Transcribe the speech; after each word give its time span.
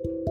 நண்பர்கள் 0.00 0.30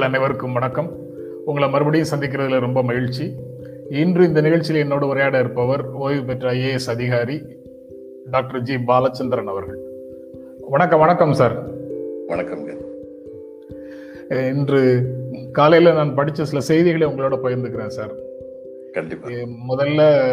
அனைவருக்கும் 0.00 0.52
வணக்கம். 0.52 0.96
உங்களை 1.44 1.68
மறுபடியும் 1.68 2.08
சந்திக்கிறதுல 2.08 2.60
ரொம்ப 2.60 2.82
மகிழ்ச்சி. 2.82 3.34
இன்று 3.90 4.26
இந்த 4.26 4.40
நிகழ்ச்சியில் 4.40 4.80
என்னோடு 4.80 5.06
உரையாட 5.06 5.38
இருப்பவர் 5.38 5.92
ஓய்வு 5.92 6.24
பெற்ற 6.24 6.52
ஐஏஎஸ் 6.52 6.86
அதிகாரி 6.86 7.56
டாக்டர் 8.30 8.62
ஜி 8.62 8.74
பாலச்சந்திரன் 8.74 9.44
அவர்கள். 9.44 9.78
வணக்கம் 10.60 11.00
வணக்கம் 11.00 11.32
சார். 11.32 11.70
வணக்கம்ங்க 12.28 12.76
அஹ் 14.28 14.48
இன்று 14.48 15.06
காலையில 15.52 15.92
நான் 15.92 16.16
படிச்ச 16.16 16.42
சில 16.42 16.60
செய்திகளை 16.60 17.06
உங்களோட 17.06 17.38
பகிர்ந்துக்கிறேன் 17.42 17.86
சார். 17.86 18.26
முதல்ல 19.68 20.26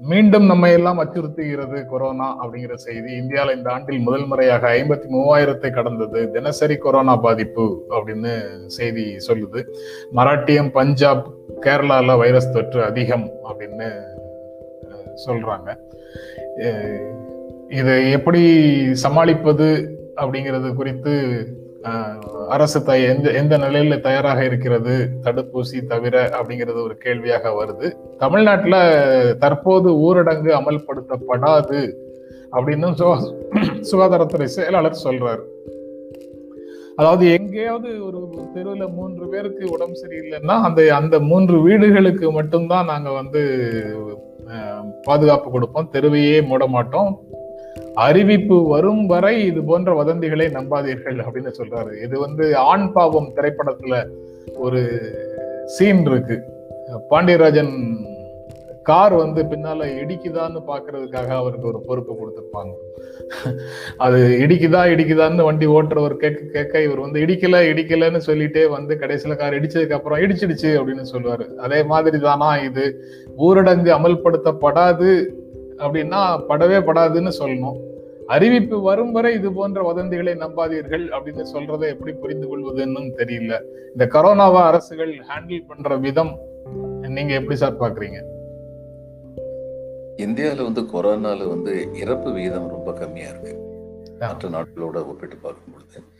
மீண்டும் 0.00 0.46
நம்ம 0.46 0.72
எல்லாம் 0.72 0.98
அச்சுறுத்துகிறது 0.98 1.86
கொரோனா 1.86 2.46
அப்படிங்கிற 2.46 2.74
செய்தி. 2.74 3.12
இந்தியாவில் 3.12 3.56
இந்த 3.56 3.70
ஆண்டில் 3.70 3.98
முதல் 3.98 4.26
முறையாக 4.26 4.74
ஐம்பத்தி 4.74 5.06
மூவாயிரத்தை 5.10 5.70
கடந்தது. 5.70 6.30
தினசரி 6.30 6.76
கொரோனா 6.76 7.16
பாதிப்பு 7.16 7.86
அப்படின்னு 7.90 8.66
செய்தி 8.66 9.16
சொல்லுது. 9.26 9.64
மராட்டியம் 10.14 10.70
பஞ்சாப் 10.70 11.26
கேரளால 11.60 12.18
வைரஸ் 12.18 12.52
தொற்று 12.52 12.82
அதிகம் 12.82 13.30
அப்படின்னு 13.44 14.02
சொல்றாங்க. 15.26 15.76
இதை 17.68 18.10
எப்படி 18.10 18.42
சமாளிப்பது 18.94 19.90
அப்படிங்கிறது 20.16 20.74
குறித்து 20.74 21.46
அரசு 22.48 22.82
த 22.82 22.98
எந்த 22.98 23.30
எந்த 23.30 23.58
நிலையில 23.58 24.00
தயாராக 24.00 24.44
இருக்கிறது 24.44 25.08
தடுப்பூசி 25.22 25.86
தவிர 25.88 26.28
அப்படிங்கிறது 26.28 26.82
ஒரு 26.82 26.96
கேள்வியாக 26.96 27.64
வருது. 27.64 27.92
தமிழ்நாட்டில் 28.18 29.38
தற்போது 29.38 29.90
ஊரடங்கு 29.90 30.52
அமல்படுத்தப்படாது 30.52 31.92
அப்படின்னு 32.52 32.92
சுகா- 32.98 33.34
சுகாதாரத்துறை 33.92 34.44
செயலாளர் 34.44 35.00
சொல்றாரு. 35.04 35.42
அதாவது 36.96 37.32
எங்கேயாவது 37.32 38.06
ஒரு 38.06 38.28
தெருவில் 38.54 38.88
மூன்று 38.88 39.28
பேருக்கு 39.28 39.68
உடம்பு 39.70 40.06
சரியில்லைன்னா 40.06 40.62
அந்த 40.62 40.94
அந்த 40.94 41.20
மூன்று 41.20 41.62
வீடுகளுக்கு 41.62 42.32
மட்டும்தான் 42.32 42.84
நாங்கள் 42.84 43.14
வந்து 43.14 43.70
பாதுகாப்பு 45.02 45.50
கொடுப்போம் 45.50 45.88
தெருவையே 45.92 46.46
மூட 46.46 46.66
மாட்டோம். 46.66 47.20
அறிவிப்பு 47.94 48.66
வரும் 48.68 49.06
வரை 49.06 49.44
இது 49.44 49.62
போன்ற 49.62 50.04
வதந்திகளை 50.04 50.46
நம்பாதீர்கள் 50.56 51.18
அப்படின்னு 51.24 51.52
சொல்றாரு. 51.58 52.02
இது 52.02 52.20
வந்து 52.20 52.56
ஆண் 52.56 52.92
பாவம் 52.92 53.32
திரைப்படத்துல 53.36 54.06
ஒரு 54.54 54.82
சீன் 55.64 56.04
இருக்கு. 56.04 56.36
பாண்டியராஜன் 57.08 57.72
கார் 58.88 59.14
வந்து 59.14 59.42
பின்னால 59.42 59.86
இடிக்குதான்னு 60.00 60.60
பாக்குறதுக்காக 60.70 61.30
அவருக்கு 61.38 61.66
ஒரு 61.68 61.80
பொறுப்பு 61.86 62.12
கொடுத்துருப்பாங்க. 62.18 62.72
அது 63.96 64.18
இடிக்குதா 64.42 64.82
இடிக்குதான்னு 64.92 65.46
வண்டி 65.48 65.66
ஓட்டுறவர் 65.66 66.14
கேட்க 66.14 66.40
கேட்க 66.52 66.82
இவர் 66.82 67.00
வந்து 67.00 67.20
இடிக்கல 67.20 67.62
இடிக்கலன்னு 67.72 68.20
சொல்லிட்டே 68.26 68.62
வந்து 68.68 68.94
கடைசியில 69.00 69.36
கார் 69.36 69.58
இடிச்சதுக்கு 69.60 69.96
அப்புறம் 69.98 70.18
இடிச்சிடுச்சு 70.18 70.70
அப்படின்னு 70.80 71.04
சொல்லுவாரு. 71.12 71.46
அதே 71.66 71.80
மாதிரி 71.82 72.18
தானா 72.18 72.50
இது? 72.68 72.86
ஊரடங்கு 73.38 73.92
அமல்படுத்தப்படாது 73.98 75.10
அப்படின்னா 75.78 76.22
படவே 76.48 76.78
படாதுன்னு 76.88 77.32
சொல்லணும். 77.40 77.78
அறிவிப்பு 78.26 78.76
வரும் 78.82 79.12
வரை 79.12 79.34
இது 79.34 79.52
போன்ற 79.52 79.80
வதந்திகளை 79.90 80.32
நம்பாதீர்கள் 80.44 81.04
அப்படின்னு 81.16 81.44
சொல்றதை 81.54 81.86
எப்படி 81.94 82.12
புரிந்து 82.22 82.46
கொள்வதுன்னு 82.48 83.12
தெரியல. 83.20 83.54
இந்த 83.90 84.06
கரோனாவை 84.14 84.62
அரசுகள் 84.70 85.12
ஹேண்டில் 85.28 85.68
பண்ற 85.68 85.96
விதம் 86.06 86.32
நீங்க 87.16 87.32
எப்படி 87.34 87.56
சார் 87.56 87.80
பாக்குறீங்க? 87.80 88.20
இந்தியாவில் 90.16 90.62
வந்து 90.62 90.80
கொரோனால 90.80 91.48
வந்து 91.48 91.88
இறப்பு 91.94 92.32
விகிதம் 92.32 92.68
ரொம்ப 92.68 92.92
கம்மியா 92.92 93.28
இருக்கு. 93.28 93.64
ஆ. 94.20 94.26
மற்ற 94.26 94.48
நாடுகளோட 94.48 94.94
ஒப்பிட்டு 94.94 95.36
பார்க்கும் 95.36 95.74
பொழுது 95.74 96.14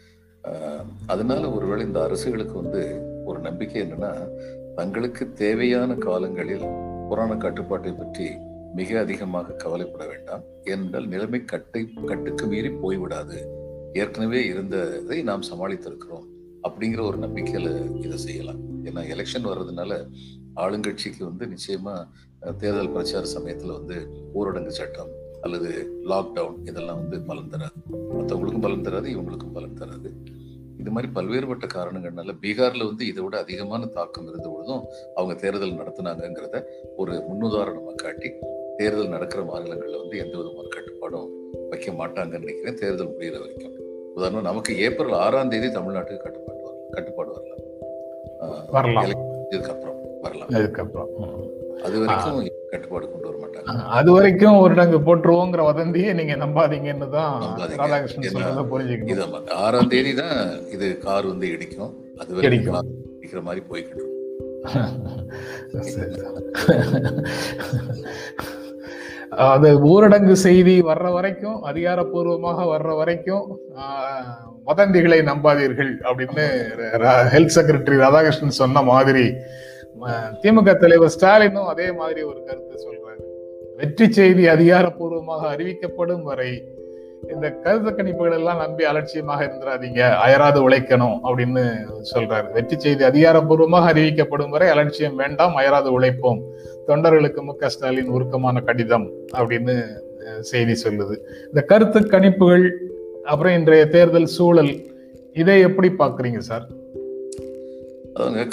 அதனால 1.06 1.50
ஒருவேளை 1.50 1.86
இந்த 1.86 2.02
அரசுகளுக்கு 2.02 2.62
வந்து 2.62 3.02
ஒரு 3.24 3.38
நம்பிக்கை 3.38 3.82
என்னன்னா 3.82 4.28
தங்களுக்கு 4.74 5.32
தேவையான 5.32 5.94
காலங்களில் 5.94 6.66
கொரோனா 7.08 7.34
கட்டுப்பாட்டை 7.34 7.92
பற்றி 7.92 8.30
மிக 8.74 9.00
அதிகமாக 9.00 9.52
கவலைப்பட 9.52 10.06
வேண்டாம். 10.06 10.42
ஏனென்றால் 10.64 11.08
நிலைமை 11.08 11.44
கட்டை 11.44 11.92
கட்டுக்கு 12.06 12.46
மீறி 12.46 12.68
போய்விடாது. 12.68 13.46
ஏற்கனவே 13.92 14.44
இருந்ததை 14.44 15.22
நாம் 15.22 15.42
சமாளித்திருக்கிறோம். 15.52 16.26
அப்படிங்கிற 16.62 17.02
ஒரு 17.02 17.18
நம்பிக்கையில 17.18 17.96
இதை 18.04 18.16
செய்யலாம். 18.16 18.84
ஏன்னா 18.84 18.98
எலெக்ஷன் 18.98 19.44
வர்றதுனால 19.44 20.08
ஆளுங்கட்சிக்கு 20.56 21.20
வந்து 21.20 21.46
நிச்சயமா 21.46 21.94
தேர்தல் 22.56 22.90
பிரச்சார 22.90 23.26
சமயத்துல 23.38 23.72
வந்து 23.72 23.96
ஊரடங்கு 24.34 24.68
சட்டம் 24.68 25.08
அல்லது 25.40 25.70
லாக்டவுன் 26.04 26.68
இதெல்லாம் 26.68 26.96
வந்து 26.96 27.20
பலன் 27.20 27.48
தராது. 27.48 27.78
மற்றவங்களுக்கும் 28.18 28.60
பலன் 28.60 28.80
தராது 28.80 29.10
இவங்களுக்கும் 29.10 29.52
பலன் 29.52 29.74
தராது. 29.74 30.10
இது 30.78 30.90
மாதிரி 30.90 31.12
பல்வேறுபட்ட 31.12 31.66
காரணங்கள்னால 31.74 32.38
பீகார்ல 32.42 32.84
வந்து 32.84 33.06
இதை 33.06 33.24
விட 33.24 33.38
அதிகமான 33.38 33.86
தாக்கம் 33.86 34.28
இருந்த 34.28 34.48
பொழுதும் 34.48 34.84
அவங்க 35.14 35.40
தேர்தல் 35.40 35.72
நடத்துனாங்கங்கிறத 35.72 36.64
ஒரு 36.96 37.24
முன்னுதாரணமா 37.30 37.94
காட்டி 37.94 38.32
தேர்தல் 38.76 39.08
நடக்கிற 39.08 39.42
மாநிலங்கள்ல 39.42 39.98
வந்து 39.98 40.18
எந்த 40.18 40.36
விதமான 40.36 40.68
கட்டுப்பாடும் 40.68 41.30
வைக்க 41.68 41.92
மாட்டாங்கன்னு 41.92 42.38
நினைக்கிறேன் 42.38 42.74
தேர்தல் 42.74 43.08
முடிகிற 43.08 43.38
வரைக்கும். 43.38 43.74
உதாரணம் 44.14 44.42
நமக்கு 44.42 44.78
ஏப்ரல் 44.78 45.12
ஆறாம் 45.12 45.48
தேதி 45.48 45.66
தமிழ்நாட்டுக்கு 45.66 46.16
கட்டுப்பாடு 46.16 46.62
வரலாம். 46.62 46.90
கட்டுப்பாடு 46.90 47.30
வரலாம். 47.30 47.62
ஆஹ், 48.40 48.70
வரலாம் 50.26 50.50
அதுக்கப்புறம். 50.58 51.10
அது 51.86 51.96
வரைக்கும் 52.02 52.38
கட்டுப்பாடு 52.70 53.06
கொண்டு 53.06 53.26
வர 53.28 53.36
மாட்டாங்க 53.42 53.82
அது 53.96 54.10
வரைக்கும் 54.12 54.56
ஊரடங்கு 54.60 54.98
போட்டுருவோங்கிற 55.06 55.62
வதந்தியை 55.68 56.10
நீங்க 56.18 56.34
நம்பாதீங்கன்னு 56.42 57.08
தான். 57.10 57.34
ராதாகிருஷ்ணன் 57.74 58.70
புரிஞ்சுக்கணும் 58.72 59.12
இது. 59.14 59.26
ஆறாம் 59.60 59.90
தேதி 59.92 60.12
தான் 60.22 60.34
இது 60.76 60.86
கார் 61.04 61.30
வந்து 61.32 61.46
இடிக்கும் 61.54 61.92
அது 62.20 62.30
வரைக்கும் 62.38 62.80
இடிக்கிற 63.16 63.42
மாதிரி 63.42 63.62
போய்கிட்டு 63.70 63.94
இருக்கும். 63.94 64.12
அது 69.46 69.68
ஊரடங்கு 69.88 70.34
செய்தி 70.42 70.82
வர்ற 70.88 71.12
வரைக்கும் 71.12 71.64
அதிகாரப்பூர்வமாக 71.64 72.64
வர்ற 72.70 72.96
வரைக்கும் 72.96 73.58
வதந்திகளை 74.66 75.18
நம்பாதீர்கள் 75.28 75.90
அப்படின்னு 76.06 76.44
ஹெல்த் 77.32 77.54
செக்ரட்டரி 77.56 77.98
ராதாகிருஷ்ணன் 77.98 78.60
சொன்ன 78.60 78.82
மாதிரி 78.82 79.36
திமுக 80.42 80.70
தலைவர் 80.82 81.14
ஸ்டாலினும் 81.16 81.68
அதே 81.72 81.88
மாதிரி 82.00 82.20
ஒரு 82.30 82.40
கருத்தை 82.46 82.76
சொல்றாரு. 82.86 83.22
வெற்றி 83.78 84.06
செய்தி 84.16 84.44
அதிகாரப்பூர்வமாக 84.54 85.42
அறிவிக்கப்படும் 85.54 86.24
வரை 86.30 86.50
இந்த 87.32 87.46
கருத்து 87.64 87.90
கணிப்புகள் 87.90 88.36
எல்லாம் 88.38 88.60
நம்பி 88.62 88.84
அலட்சியமாக 88.90 89.40
இருந்துடாதீங்க 89.46 90.00
அயராது 90.24 90.58
உழைக்கணும் 90.66 91.16
அப்படின்னு 91.26 91.62
சொல்றாரு. 92.12 92.48
வெற்றி 92.56 92.76
செய்தி 92.84 93.04
அதிகாரப்பூர்வமாக 93.10 93.90
அறிவிக்கப்படும் 93.92 94.52
வரை 94.54 94.68
அலட்சியம் 94.74 95.16
வேண்டாம் 95.22 95.56
அயராது 95.60 95.90
உழைப்போம். 95.98 96.40
தொண்டர்களுக்கு 96.88 97.42
மு 97.46 97.54
க 97.62 97.70
ஸ்டாலின் 97.74 98.12
உருக்கமான 98.16 98.62
கடிதம் 98.68 99.06
அப்படின்னு 99.38 99.76
செய்தி 100.50 100.76
சொல்லுது. 100.84 101.16
இந்த 101.50 101.62
கருத்து 101.72 102.00
கணிப்புகள் 102.14 102.66
அப்புறம் 103.32 103.56
இன்றைய 103.58 103.86
தேர்தல் 103.96 104.32
சூழல் 104.36 104.74
இதை 105.42 105.56
எப்படி 105.68 105.88
பாக்குறீங்க 106.02 106.42
சார்? 106.50 106.66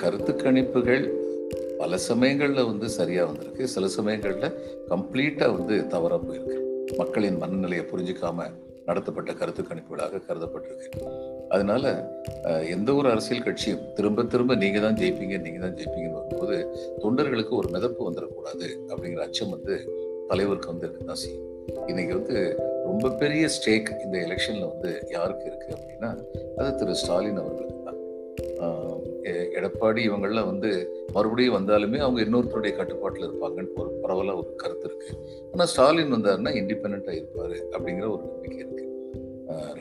கருத்து 0.02 0.32
கணிப்புகள் 0.46 1.04
பல 1.84 1.98
சமயங்களில் 2.10 2.68
வந்து 2.72 2.88
சரியாக 2.98 3.30
வந்திருக்கு. 3.30 3.64
சில 3.74 3.86
சமயங்களில் 3.96 4.54
கம்ப்ளீட்டாக 4.92 5.54
வந்து 5.56 5.76
தவறா 5.94 6.18
போயிருக்கு. 6.28 6.60
மக்களின் 7.00 7.40
மனநிலையை 7.42 7.84
புரிஞ்சிக்காம 7.90 8.46
நடத்தப்பட்ட 8.88 9.32
கருத்து 9.40 9.62
கணிப்புகளாக 9.64 10.22
கருதப்பட்டிருக்கு. 10.28 10.88
அதனால 11.54 11.84
எந்த 12.76 12.90
ஒரு 13.00 13.08
அரசியல் 13.14 13.46
கட்சியும் 13.48 13.84
திரும்ப 13.98 14.26
திரும்ப 14.34 14.56
நீங்க 14.64 14.80
தான் 14.86 14.98
ஜெயிப்பீங்க 15.02 15.38
நீங்க 15.46 15.60
தான் 15.66 15.76
ஜெயிப்பீங்கன்னு 15.80 16.20
வரும்போது 16.20 16.58
தொண்டர்களுக்கு 17.04 17.54
ஒரு 17.62 17.70
மிதப்பு 17.76 18.08
வந்துடக்கூடாது 18.10 18.68
அப்படிங்கிற 18.92 19.24
அச்சம் 19.28 19.54
வந்து 19.56 19.76
தலைவருக்கு 20.32 20.72
வந்து 20.74 20.88
இருக்குதான் 20.88 21.22
செய்யும். 21.24 21.48
இன்னைக்கு 21.92 22.14
வந்து 22.20 22.38
ரொம்ப 22.90 23.12
பெரிய 23.24 23.46
ஸ்டேக் 23.58 23.92
இந்த 24.06 24.18
எலெக்ஷன்ல 24.28 24.66
வந்து 24.74 24.92
யாருக்கு 25.18 25.46
இருக்கு 25.52 25.70
அப்படின்னா 25.78 26.12
அது 26.60 26.72
திரு 26.82 26.96
ஸ்டாலின் 27.04 27.42
அவர்களுக்கு 27.44 27.82
தான். 27.90 28.02
எடப்பாடி 29.30 30.02
இவங்கள்லாம் 30.10 30.50
வந்து 30.52 30.70
மறுபடியும் 31.14 31.56
வந்தாலுமே 31.56 31.98
அவங்க 31.98 32.22
இன்னொருத்தருடைய 32.22 32.76
கட்டுப்பாட்டில் 32.76 33.28
இருப்பாங்கன்னு 33.30 33.74
ஒரு 33.76 33.90
பரவலாக 34.02 34.38
ஒரு 34.38 34.56
கருத்து 34.56 34.88
இருக்கு. 34.90 35.10
ஆனால் 35.52 35.68
ஸ்டாலின் 35.68 36.14
வந்தாருன்னா 36.14 36.54
இண்டிபெண்ட்டாக 36.62 37.16
இருப்பார் 37.16 37.56
அப்படிங்கிற 37.76 38.08
ஒரு 38.16 38.24
நம்பிக்கை 38.26 38.58
இருக்கு. 38.58 38.86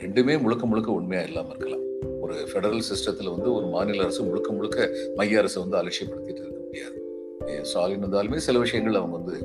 ரெண்டுமே 0.03 0.41
முழுக்க 0.41 0.65
முழுக்க 0.65 0.91
உண்மையாக 0.91 1.27
இல்லாம 1.27 1.49
இருக்கலாம். 1.49 1.85
ஒரு 2.21 2.33
ஃபெடரல் 2.33 2.83
சிஸ்டத்தில் 2.89 3.33
வந்து 3.35 3.53
ஒரு 3.53 3.65
மாநில 3.65 4.03
அரசு 4.03 4.23
முழுக்க 4.23 4.51
முழுக்க 4.51 4.89
மைய 5.15 5.37
அரசை 5.37 5.63
வந்து 5.63 5.77
அலட்சியப்படுத்திட்டு 5.79 6.43
ஸ்டாலின் 7.61 8.03
இருந்தாலுமே 8.03 8.35
சில 8.35 8.59
விஷயங்கள் 8.59 8.99
அவங்க 8.99 9.15
வந்து 9.17 9.35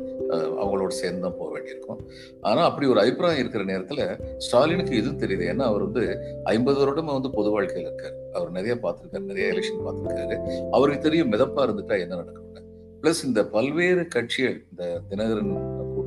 அவங்களோட 0.62 0.88
சேர்ந்து 0.88 1.20
தான் 1.20 1.36
போக 1.38 1.50
வேண்டியிருக்கும். 1.52 2.00
ஆனா 2.40 2.64
அப்படி 2.64 2.86
ஒரு 2.86 3.00
அபிப்பிராயம் 3.00 3.38
இருக்கிற 3.38 3.64
நேரத்துல 3.64 4.00
ஸ்டாலினுக்கு 4.36 4.96
இது 4.96 5.10
தெரியுது. 5.10 5.44
ஏன்னா 5.52 5.64
அவர் 5.70 5.82
வந்து 5.82 6.04
ஐம்பது 6.44 6.78
வருடமா 6.80 7.12
வந்து 7.18 7.30
பொது 7.30 7.50
வாழ்க்கையில 7.54 7.90
இருக்காரு. 7.90 8.16
அவர் 8.32 8.50
நிறைய 8.50 8.74
பார்த்திருக்காரு 8.82 9.30
நிறைய 9.32 9.52
எலெக்ஷன் 9.52 9.86
பார்த்திருக்காரு. 9.86 10.38
அவருக்கு 10.70 11.02
தெரியும் 11.02 11.32
மிதப்பா 11.32 11.64
இருந்துட்டா 11.68 11.98
என்ன 12.00 12.16
நடக்கும்னு. 12.16 12.64
பிளஸ் 13.02 13.24
இந்த 13.24 13.46
பல்வேறு 13.46 14.08
கட்சிகள் 14.08 14.66
இந்த 14.70 14.84
தினகரன் 15.10 15.52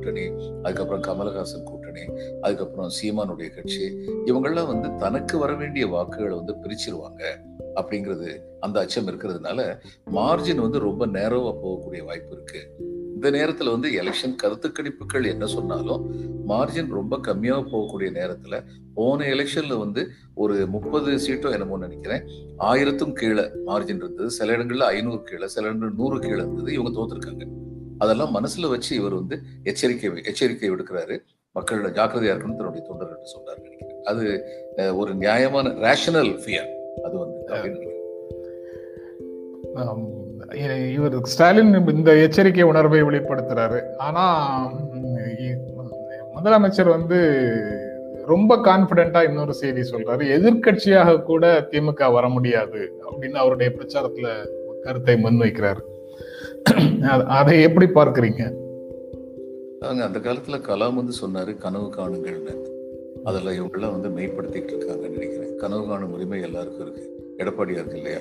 கூட்டணி 0.02 0.54
அதுக்கப்புறம் 0.62 1.02
கமலஹாசன் 1.02 1.62
கூட்டணி 1.62 2.00
அதுக்கப்புறம் 2.40 2.90
சீமானுடைய 3.02 3.54
கட்சி 3.54 3.84
இவங்கெல்லாம் 4.24 4.66
வந்து 4.66 4.94
தனக்கு 4.94 5.38
வர 5.38 5.54
வேண்டிய 5.54 5.86
வாக்குகளை 5.86 6.36
வந்து 6.36 6.54
பிரிச்சிருவாங்க 6.54 7.22
அப்படிங்கிறது 7.74 8.40
அந்த 8.60 8.80
அச்சம் 8.80 9.06
இருக்கிறதுனால 9.06 9.80
மார்ஜின் 10.14 10.60
வந்து 10.60 10.78
ரொம்ப 10.78 11.06
நேரோவா 11.06 11.54
போகக்கூடிய 11.64 12.04
வாய்ப்பு 12.04 12.32
இருக்கு. 12.32 12.70
இந்த 13.14 13.30
நேரத்துல 13.30 13.70
வந்து 13.70 13.90
எலெக்ஷன் 13.90 14.34
கருத்து 14.36 14.68
கணிப்புகள் 14.68 15.26
என்ன 15.26 15.46
சொன்னாலும் 15.46 16.14
மார்ஜின் 16.48 16.88
ரொம்ப 16.88 17.20
கம்மியா 17.20 17.58
போகக்கூடிய 17.58 18.10
நேரத்துல 18.10 18.64
போன 18.94 19.24
எலெக்ஷன்ல 19.24 19.78
வந்து 19.78 20.08
ஒரு 20.34 20.66
முப்பது 20.66 21.16
சீட்டோ 21.16 21.52
என்னமோ 21.52 21.78
நினைக்கிறேன். 21.78 22.22
ஆயிரத்தும் 22.58 23.12
கீழே 23.12 23.42
மார்ஜின் 23.66 23.96
இருந்தது. 23.96 24.30
சில 24.30 24.56
இடங்கள்ல 24.56 24.78
ஐநூறு 24.78 25.22
கீழே 25.22 25.46
சில 25.46 25.66
இடங்கள் 25.66 25.92
நூறு 25.96 26.18
கீழே 26.18 26.34
இருந்தது. 26.34 26.72
இவங்க 26.72 26.90
தோத்துருக்காங்க. 26.90 27.61
அதெல்லாம் 28.02 28.34
மனசுல 28.36 28.70
வச்சு 28.74 28.92
இவர் 29.00 29.18
வந்து 29.20 29.36
எச்சரிக்கை 29.70 30.10
எச்சரிக்கை 30.30 30.70
விடுக்கிறாரு. 30.72 31.16
மக்களோட 31.56 31.88
ஜாக்கிரதையா 31.98 32.34
இருக்கணும் 32.34 32.58
தன்னுடைய 32.58 32.82
தொண்டர்கள் 32.88 33.32
சொல்றாரு 33.34 33.64
நினைக்கிறேன். 33.64 34.02
அது 34.10 34.24
ஒரு 35.00 35.10
நியாயமான 35.22 35.72
ரேஷனல் 35.86 36.32
ஃபியர் 36.42 36.70
அது 37.06 37.14
வந்து 37.22 37.40
இவர் 40.94 41.14
ஸ்டாலின் 41.34 41.74
இந்த 41.92 42.10
எச்சரிக்கை 42.24 42.64
உணர்வை 42.70 43.00
வெளிப்படுத்துறாரு. 43.08 43.78
ஆனா 44.06 44.24
முதலமைச்சர் 46.34 46.90
வந்து 46.96 47.18
ரொம்ப 48.30 48.56
கான்பிடென்டா 48.66 49.20
இன்னொரு 49.28 49.54
செய்தி 49.60 49.82
சொல்றாரு. 49.90 50.24
எதிர்க்கட்சியாக 50.36 51.14
கூட 51.30 51.44
திமுக 51.70 52.10
வர 52.16 52.26
முடியாது 52.36 52.80
அப்படின்னு 53.06 53.38
அவருடைய 53.42 53.68
பிரச்சாரத்துல 53.76 54.28
கருத்தை 54.84 55.14
முன்வைக்கிறாரு. 55.24 55.82
அதை 57.26 57.62
எப்படி 57.62 57.86
பார்க்குறீங்க? 57.86 58.42
அதாங்க 59.80 60.02
அந்த 60.02 60.18
காலத்துல 60.18 60.58
கலாம் 60.68 60.94
வந்து 60.94 61.12
சொன்னாரு 61.22 61.56
கனவு 61.56 61.86
காணுங்கள்னு. 61.86 62.54
அதெல்லாம் 63.24 63.54
இவங்கெல்லாம் 63.54 64.00
வந்து 64.00 64.08
மெய்ப்படுத்திட்டு 64.08 64.72
இருக்காங்கன்னு 64.72 65.08
நினைக்கிறேன். 65.08 65.56
கனவு 65.56 65.86
காணும் 65.86 66.12
உரிமை 66.12 66.40
எல்லாருக்கும் 66.42 66.82
இருக்கு. 66.82 67.04
எடப்பாடியாருக்கு 67.38 67.94
இல்லையா? 67.94 68.18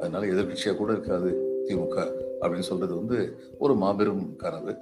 அதனால 0.00 0.26
எதிர்கட்சியாக 0.26 0.76
கூட 0.76 0.92
இருக்காது 0.92 1.30
திமுக 1.68 2.06
அப்படின்னு 2.40 2.68
சொல்றது 2.70 2.94
வந்து 2.94 3.36
ஒரு 3.58 3.74
மாபெரும் 3.74 4.36
கனவு. 4.36 4.74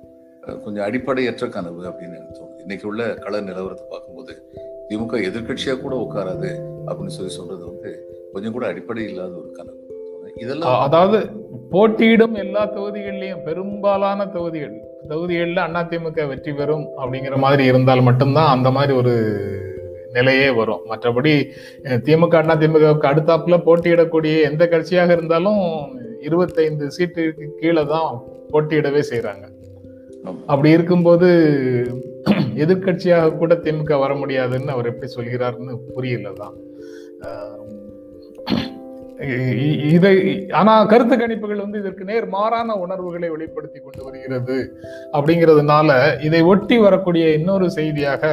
கொஞ்சம் 0.64 0.84
அடிப்படையற்ற 0.84 1.48
கனவு 1.48 1.82
அப்படின்னு 1.84 2.16
எனக்கு 2.16 2.38
தோணுது. 2.40 2.60
இன்னைக்கு 2.60 2.88
உள்ள 2.88 3.14
கள 3.14 3.40
நிலவரத்தை 3.40 3.86
பார்க்கும்போது 3.90 4.42
திமுக 4.88 5.16
எதிர்கட்சியாக 5.30 5.80
கூட 5.80 5.96
உட்காராது 5.96 6.50
அப்படின்னு 6.86 7.16
சொல்லி 7.18 7.30
சொல்றது 7.30 7.66
வந்து 7.66 7.90
கொஞ்சம் 8.32 8.52
கூட 8.52 8.66
அடிப்படை 8.66 9.04
இல்லாத 9.04 9.32
ஒரு 9.32 9.50
கனவு. 9.50 9.79
இதெல்லாம் 10.36 10.80
அதாவது 10.80 11.18
போட்டியிடும் 11.70 12.34
எல்லா 12.34 12.66
தொகுதிகள்லயும் 12.66 13.44
பெரும்பாலான 13.44 14.26
தொகுதிகள் 14.26 14.76
தொகுதிகள்ல 15.08 15.60
அதிமுக 15.80 16.26
வெற்றி 16.26 16.52
பெறும் 16.52 16.86
அப்படிங்கிற 16.96 17.36
மாதிரி 17.38 17.64
இருந்தால் 17.64 18.00
மட்டும்தான் 18.00 18.48
அந்த 18.48 18.70
மாதிரி 18.70 18.92
ஒரு 18.92 19.14
நிலையே 20.12 20.50
வரும். 20.50 20.82
மற்றபடி 20.90 21.32
திமுக 22.06 22.36
அண்ணா 22.36 22.54
திமுகவுக்கு 22.56 23.10
அடுத்தாப்புல 23.10 23.56
போட்டியிடக்கூடிய 23.66 24.42
எந்த 24.42 24.64
கட்சியாக 24.66 25.10
இருந்தாலும் 25.10 25.62
இருபத்தைந்து 26.22 26.86
சீட்டுக்கு 26.96 27.46
கீழே 27.60 27.84
தான் 27.86 28.10
போட்டியிடவே 28.52 29.00
செய்றாங்க. 29.10 29.44
ஆமா. 30.24 30.38
அப்படி 30.46 30.70
இருக்கும்போது 30.70 31.28
எதிர்க்கட்சியாக 32.62 33.36
கூட 33.36 33.54
திமுக 33.64 33.98
வர 33.98 34.14
முடியாதுன்னு 34.14 34.72
அவர் 34.72 34.86
எப்படி 34.86 35.12
சொல்கிறாருன்னு 35.14 35.74
புரியலதான் 35.94 36.56
இ- 37.22 37.46
இ- 37.68 37.79
இதை 39.92 40.14
ஆனா 40.50 40.74
கருத்து 40.84 41.14
கணிப்புகள் 41.16 41.62
வந்து 41.64 41.78
இதற்கு 41.78 42.04
நேர் 42.04 42.26
மாறான 42.28 42.76
உணர்வுகளை 42.76 43.28
வெளிப்படுத்தி 43.28 43.78
கொண்டு 43.78 44.02
வருகிறது 44.04 44.56
அப்படிங்கிறதுனால 45.12 45.98
இதை 46.22 46.40
ஒட்டி 46.52 46.78
வரக்கூடிய 46.78 47.24
இன்னொரு 47.38 47.66
செய்தியாக 47.70 48.24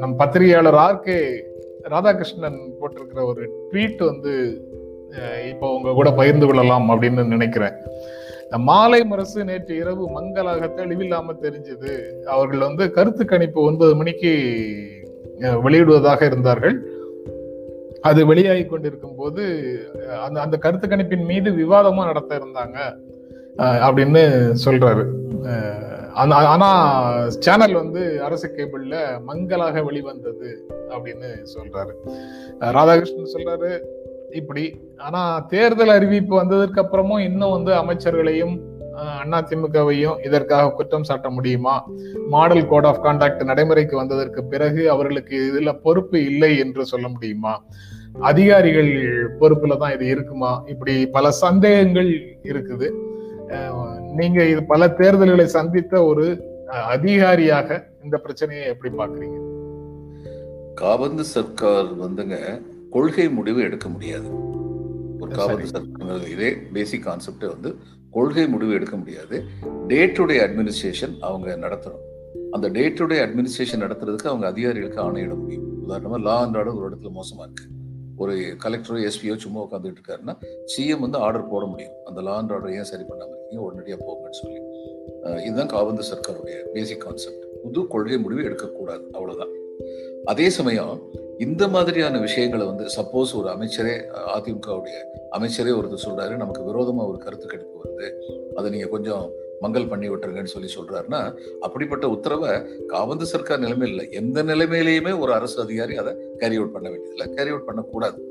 நம் 0.00 0.16
பத்திரிகையாளர் 0.16 0.80
ஆர் 0.86 1.00
கே 1.00 1.18
ராதாகிருஷ்ணன் 1.94 2.58
போட்டிருக்கிற 2.80 3.20
ஒரு 3.24 3.42
ட்வீட் 3.70 4.02
வந்து 4.10 4.34
இப்போ 5.50 5.66
உங்க 5.76 5.92
கூட 5.98 6.08
பகிர்ந்து 6.12 6.46
கொள்ளலாம் 6.46 6.88
அப்படின்னு 6.92 7.22
நினைக்கிறேன். 7.34 7.76
மாலை 8.68 9.00
முரசு 9.04 9.40
நேற்று 9.44 9.72
இரவு 9.76 10.04
மங்களாக 10.10 10.68
தெளிவில்லாம 10.76 11.34
தெரிஞ்சது. 11.42 11.92
அவர்கள் 12.34 12.66
வந்து 12.68 12.84
கருத்து 12.90 13.24
கணிப்பு 13.24 13.60
ஒன்பது 13.62 13.94
மணிக்கு 13.96 14.32
வெளியிடுவதாக 15.64 16.20
இருந்தார்கள். 16.30 16.76
அது 18.00 18.26
வெளியாகி 18.26 18.64
கொண்டிருக்கும் 18.64 19.14
போது 19.16 19.78
அந்த 20.24 20.40
அந்த 20.40 20.56
கருத்து 20.56 20.86
கணிப்பின் 20.86 21.24
மீது 21.24 21.50
விவாதமா 21.50 22.04
நடத்த 22.04 22.38
இருந்தாங்க 22.38 22.76
அப்படின்னு 23.56 24.54
சொல்றாரு. 24.64 25.04
ஆனா- 26.14 27.26
சேனல் 27.26 27.72
வந்து 27.72 28.22
அரசு 28.22 28.52
கேபிள்ல 28.56 29.22
மங்களாக 29.22 29.82
வெளிவந்தது 29.82 30.66
அப்படின்னு 30.88 31.46
சொல்றாரு. 31.54 32.10
ராதாகிருஷ்ணன் 32.60 33.34
சொல்றாரு 33.34 33.80
இப்படி. 34.30 34.80
ஆனா 34.96 35.40
தேர்தல் 35.40 35.88
அறிவிப்பு 35.88 36.36
வந்ததற்கு 36.36 36.82
அப்புறமும் 36.82 37.18
இன்னும் 37.18 37.50
வந்து 37.50 37.72
அமைச்சர்களையும் 37.74 38.67
அண்ணா 39.20 39.38
திமுகவையும் 39.42 40.20
இதற்காக 40.26 40.70
குற்றம் 40.70 41.06
சாட்ட 41.08 41.28
முடியுமா? 41.30 41.74
மாடல் 42.28 42.66
கோட் 42.66 42.88
ஆஃப் 42.90 43.02
கான்டாக்ட் 43.04 43.42
நடைமுறைக்கு 43.44 43.94
வந்ததற்கு 43.96 44.40
பிறகு 44.44 44.82
அவர்களுக்கு 44.90 45.36
இதுல 45.48 45.72
பொறுப்பு 45.82 46.18
இல்லை 46.24 46.52
என்று 46.58 46.84
சொல்ல 46.86 47.08
முடியுமா? 47.08 47.54
அதிகாரிகள் 48.20 48.90
பொறுப்புல 49.40 49.76
தான் 49.76 49.94
இது 49.94 50.06
இருக்குமா? 50.06 50.52
இப்படி 50.66 50.94
பல 51.08 51.30
சந்தேகங்கள் 51.44 52.10
இருக்குது. 52.50 52.88
நீங்க 54.18 54.38
இது 54.44 54.62
பல 54.64 54.88
தேர்தல்களை 55.00 55.46
சந்தித்த 55.46 56.04
ஒரு 56.04 56.24
அதிகாரியாக 56.94 57.68
இந்த 58.04 58.16
பிரச்சனையை 58.16 58.64
எப்படி 58.72 58.90
பாக்குறீங்க 58.96 59.38
காபந்து 60.74 61.24
சர்க்கார் 61.34 61.88
வந்துங்க 62.02 62.36
கொள்கை 62.90 63.28
முடிவு 63.28 63.60
எடுக்க 63.62 63.86
முடியாது. 63.88 64.28
ஒரு. 65.22 65.30
காபந்து 65.38 65.68
சர்க்கார் 65.72 66.28
இதே 66.34 66.50
பேசிக் 66.74 67.06
கான்செப்டே 67.06 67.48
வந்து 67.54 67.70
கொள்கை 68.18 68.48
முடிவு 68.48 68.72
எடுக்க 68.72 68.96
முடியாது. 68.96 69.44
டே 69.86 70.06
டு 70.06 70.24
டே 70.24 70.38
அட்மினிஸ்ட்ரேஷன் 70.38 71.18
அவங்க 71.20 71.56
நடத்தணும். 71.68 72.04
அந்த 72.50 72.68
டே 72.68 72.88
டு 72.88 73.06
டே 73.06 73.18
அட்மினிஸ்ட்ரேஷன் 73.18 73.78
நடத்துறதுக்கு 73.78 74.28
அவங்க 74.32 74.46
அதிகாரிகளுக்கு 74.46 75.00
ஆணையிட 75.00 75.36
முடியும். 75.36 75.82
உதாரணமாக 75.82 76.22
லா 76.22 76.44
அண்ட் 76.44 76.56
ஆர்டர் 76.56 76.74
ஒரு 76.74 76.90
இடத்துல 76.90 77.10
மோசமாக 77.10 77.50
இருக்கு. 77.52 77.72
ஒரு 78.16 78.34
கலெக்டரோ 78.64 79.10
எஸ்பியோ 79.10 79.36
சும்மா 79.36 79.60
உட்காந்துட்டு 79.62 79.94
இருக்காருன்னா 80.00 80.36
சிஎம் 80.76 81.00
வந்து 81.00 81.18
ஆர்டர் 81.18 81.48
போட 81.48 81.66
முடியும். 81.66 81.92
அந்த 82.04 82.22
லா 82.22 82.36
அண்ட் 82.36 82.52
ஆர்டர் 82.52 82.72
ஏன் 82.72 82.84
சரி 82.84 83.02
பண்ணாமல் 83.08 83.34
இருக்கீங்க? 83.34 83.64
உடனடியாக 83.64 84.04
போங்கன்னு 84.04 84.30
சொல்லி. 84.30 84.60
இதுதான் 85.42 85.66
காபந்து 85.66 86.02
சர்க்காருடைய 86.02 86.64
பேசிக் 86.72 87.00
கான்செப்ட் 87.00 87.62
புது 87.62 87.86
கொள்கை 87.86 88.18
முடிவு 88.18 88.44
எடுக்கக்கூடாது. 88.44 89.04
அவ்வளோதான் 89.12 89.54
அதே 90.24 90.48
சமயம் 90.48 91.00
இந்த 91.38 91.68
மாதிரியான 91.68 92.18
விஷயங்களை 92.18 92.66
வந்து 92.66 92.84
சப்போஸ் 92.84 93.34
ஒரு 93.34 93.48
அமைச்சரே 93.48 93.94
அதிமுகவுடைய 94.36 94.96
அமைச்சரே 95.38 95.74
ஒருத்தர் 95.78 96.06
சொல்றாரு 96.06 96.36
நமக்கு 96.36 96.62
விரோதமா 96.62 97.08
ஒரு 97.08 97.18
கருத்து 97.18 97.46
கணிப்பு 97.46 97.82
வருது 97.84 98.08
அதை 98.54 98.70
நீங்க 98.70 98.86
கொஞ்சம் 98.86 99.30
மங்கல் 99.60 99.88
பண்ணி 99.88 100.08
விட்டுருங்கன்னு 100.08 100.44
சொல்லி 100.44 100.74
சொல்றாருன்னா 100.78 101.36
அப்படிப்பட்ட 101.60 102.08
உத்தரவை 102.08 102.66
காபந்து 102.86 103.26
சர்க்கார் 103.26 103.58
நிலைமையில் 103.58 104.10
எந்த 104.10 104.42
நிலைமையிலையுமே 104.42 105.18
ஒரு 105.18 105.32
அரசு 105.32 105.60
அதிகாரி 105.60 105.96
அதை 105.96 106.14
கேரி 106.38 106.56
அவுட் 106.56 106.72
பண்ண 106.72 106.88
வேண்டியதில்லை. 106.90 107.34
கேரி 107.34 107.50
அவுட் 107.50 107.64
பண்ணக்கூடாது. 107.64 108.27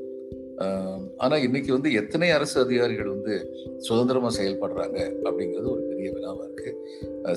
ஆனால் 1.24 1.44
இன்னைக்கு 1.46 1.70
வந்து 1.76 1.90
எத்தனை 2.00 2.28
அரசு 2.36 2.56
அதிகாரிகள் 2.64 3.10
வந்து 3.14 3.34
சுதந்திரமாக 3.86 4.32
செயல்படுறாங்க 4.38 4.98
அப்படிங்கிறது 5.26 5.68
ஒரு 5.74 5.82
பெரிய 5.90 6.08
வினாவாக 6.14 6.46
இருக்கு. 6.46 6.70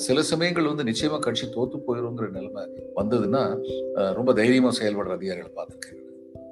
சில 0.05 0.21
சமயங்கள் 0.31 0.69
வந்து 0.71 0.87
நிச்சயமாக 0.89 1.21
கட்சி 1.25 1.45
தோத்து 1.55 1.79
போயிருங்கிற 1.87 2.29
நிலைமை 2.37 2.63
வந்ததுன்னா 2.99 3.43
ரொம்ப 4.19 4.33
தைரியமாக 4.39 4.75
செயல்படுற 4.79 5.13
அதிகாரிகளை 5.19 5.51
பார்த்துருக்கேன். 5.59 5.99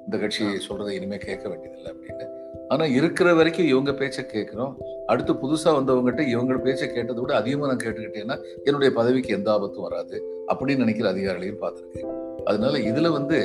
இந்த 0.06 0.18
கட்சி 0.22 0.44
சொல்றதை 0.66 0.92
இனிமேல் 0.98 1.26
கேட்க 1.26 1.44
வேண்டியதில்லை 1.50 1.90
அப்படின்னு. 1.94 2.26
ஆனால் 2.72 2.92
இருக்கிற 2.98 3.28
வரைக்கும் 3.38 3.68
இவங்க 3.72 3.92
பேச்சை 4.00 4.22
கேட்குறோம். 4.24 4.74
அடுத்து 5.12 5.32
புதுசாக 5.42 5.72
வந்தவங்ககிட்ட 5.78 6.22
இவங்க 6.34 6.56
பேச்சை 6.66 6.86
கேட்டதை 6.88 7.20
விட 7.22 7.32
அதிகமாக 7.40 7.68
நான் 7.70 7.82
கேட்டுக்கிட்டேன்னா 7.84 8.36
என்னுடைய 8.66 8.90
பதவிக்கு 8.98 9.30
எந்த 9.38 9.48
ஆபத்தும் 9.56 9.86
வராது 9.88 10.16
அப்படின்னு 10.50 10.84
நினைக்கிற 10.84 11.08
அதிகாரிகளையும் 11.14 11.62
பார்த்துருக்கேன். 11.64 12.14
அதனால 12.48 12.74
இதில் 12.90 13.14
வந்து 13.16 13.38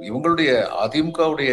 இவங்களுடைய 0.00 0.50
அதிமுகவுடைய 0.84 1.50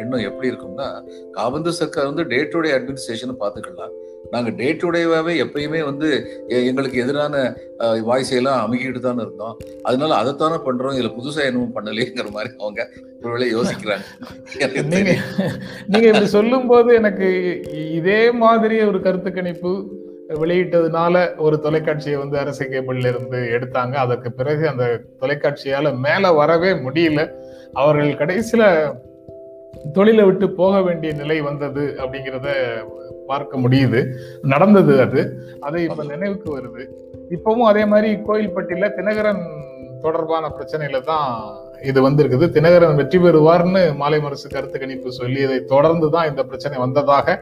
எண்ணம் 0.00 0.26
எப்படி 0.28 0.50
இருக்கும்னா 0.50 0.88
காபந்து 1.32 1.72
சர்க்கார் 1.72 2.10
வந்து 2.10 2.26
டே 2.26 2.38
டு 2.44 2.60
டே 2.60 2.70
அட்மினிஸ்ட்ரேஷனை 2.78 3.34
பார்த்துக்கலாம் 3.40 3.94
நாங்க 4.30 4.50
டே 4.50 4.72
டு 4.72 4.90
டேவாவே 4.90 5.34
எப்பயுமே 5.44 5.84
வந்து 5.84 6.08
எங்களுக்கு 6.48 7.02
எதிரான 7.02 7.34
வாய்ஸ் 8.08 8.32
எல்லாம் 8.38 8.58
அமுகிட்டு 8.64 9.00
தானே 9.00 9.22
இருந்தோம். 9.22 9.58
அதனால 9.82 10.10
அதைத்தானே 10.22 10.58
பண்றோம். 10.66 10.96
இதுல 10.96 11.10
புதுசா 11.18 11.42
என்னவும் 11.50 11.76
பண்ணலையேங்கிற 11.76 12.30
மாதிரி 12.30 12.50
அவங்க 12.60 12.90
ஒருவேளை 13.22 13.46
யோசிக்கிறாங்க. 13.56 14.06
நீங்க 15.88 16.06
இப்படி 16.06 16.26
சொல்லும் 16.26 16.66
போது 16.66 16.94
எனக்கு 16.94 17.28
இதே 18.00 18.30
மாதிரி 18.30 18.80
ஒரு 18.80 19.00
கருத்து 19.00 19.32
கணிப்பு 19.32 19.72
வெளியிட்டதுனால 20.28 21.36
ஒரு 21.36 21.60
தொலைக்காட்சியை 21.60 22.18
வந்து 22.18 22.38
அரசு 22.38 22.64
கேபிள்ல 22.64 23.12
இருந்து 23.12 23.38
எடுத்தாங்க. 23.56 23.94
அதற்கு 24.04 24.32
பிறகு 24.32 24.68
அந்த 24.68 24.86
தொலைக்காட்சியால 25.20 25.98
மேல 25.98 26.32
வரவே 26.32 26.72
முடியல. 26.72 27.22
அவர்கள் 27.72 28.12
கடைசியில 28.12 28.94
தொழிலை 29.92 30.24
விட்டு 30.24 30.50
போக 30.50 30.82
வேண்டிய 30.82 31.12
நிலை 31.12 31.40
வந்தது 31.40 31.94
அப்படிங்கிறத 31.98 32.48
பார்க்க 33.26 33.58
முடியுது. 33.58 34.14
நடந்தது 34.42 35.00
அது. 35.00 35.40
அது 35.60 35.82
இப்ப 35.82 36.04
நினைவுக்கு 36.04 36.58
வருது. 36.58 36.84
இப்பவும் 37.30 37.68
அதே 37.70 37.84
மாதிரி 37.84 38.14
கோயில்பட்டியில 38.14 38.90
தினகரன் 38.94 39.42
தொடர்பான 40.00 40.52
பிரச்சனையில 40.58 41.00
தான் 41.00 41.56
இது 41.82 42.10
வந்திருக்குது. 42.10 42.46
தினகரன் 42.50 42.96
வெற்றி 42.96 43.18
பெறுவார்னு 43.18 43.94
மாலை 43.94 44.20
மரசு 44.20 44.48
கருத்து 44.48 44.78
கணிப்பு 44.78 45.08
சொல்லியதை 45.18 45.64
தொடர்ந்து 45.64 46.10
தான் 46.10 46.28
இந்த 46.28 46.42
பிரச்சனை 46.42 46.78
வந்ததாக 46.78 47.38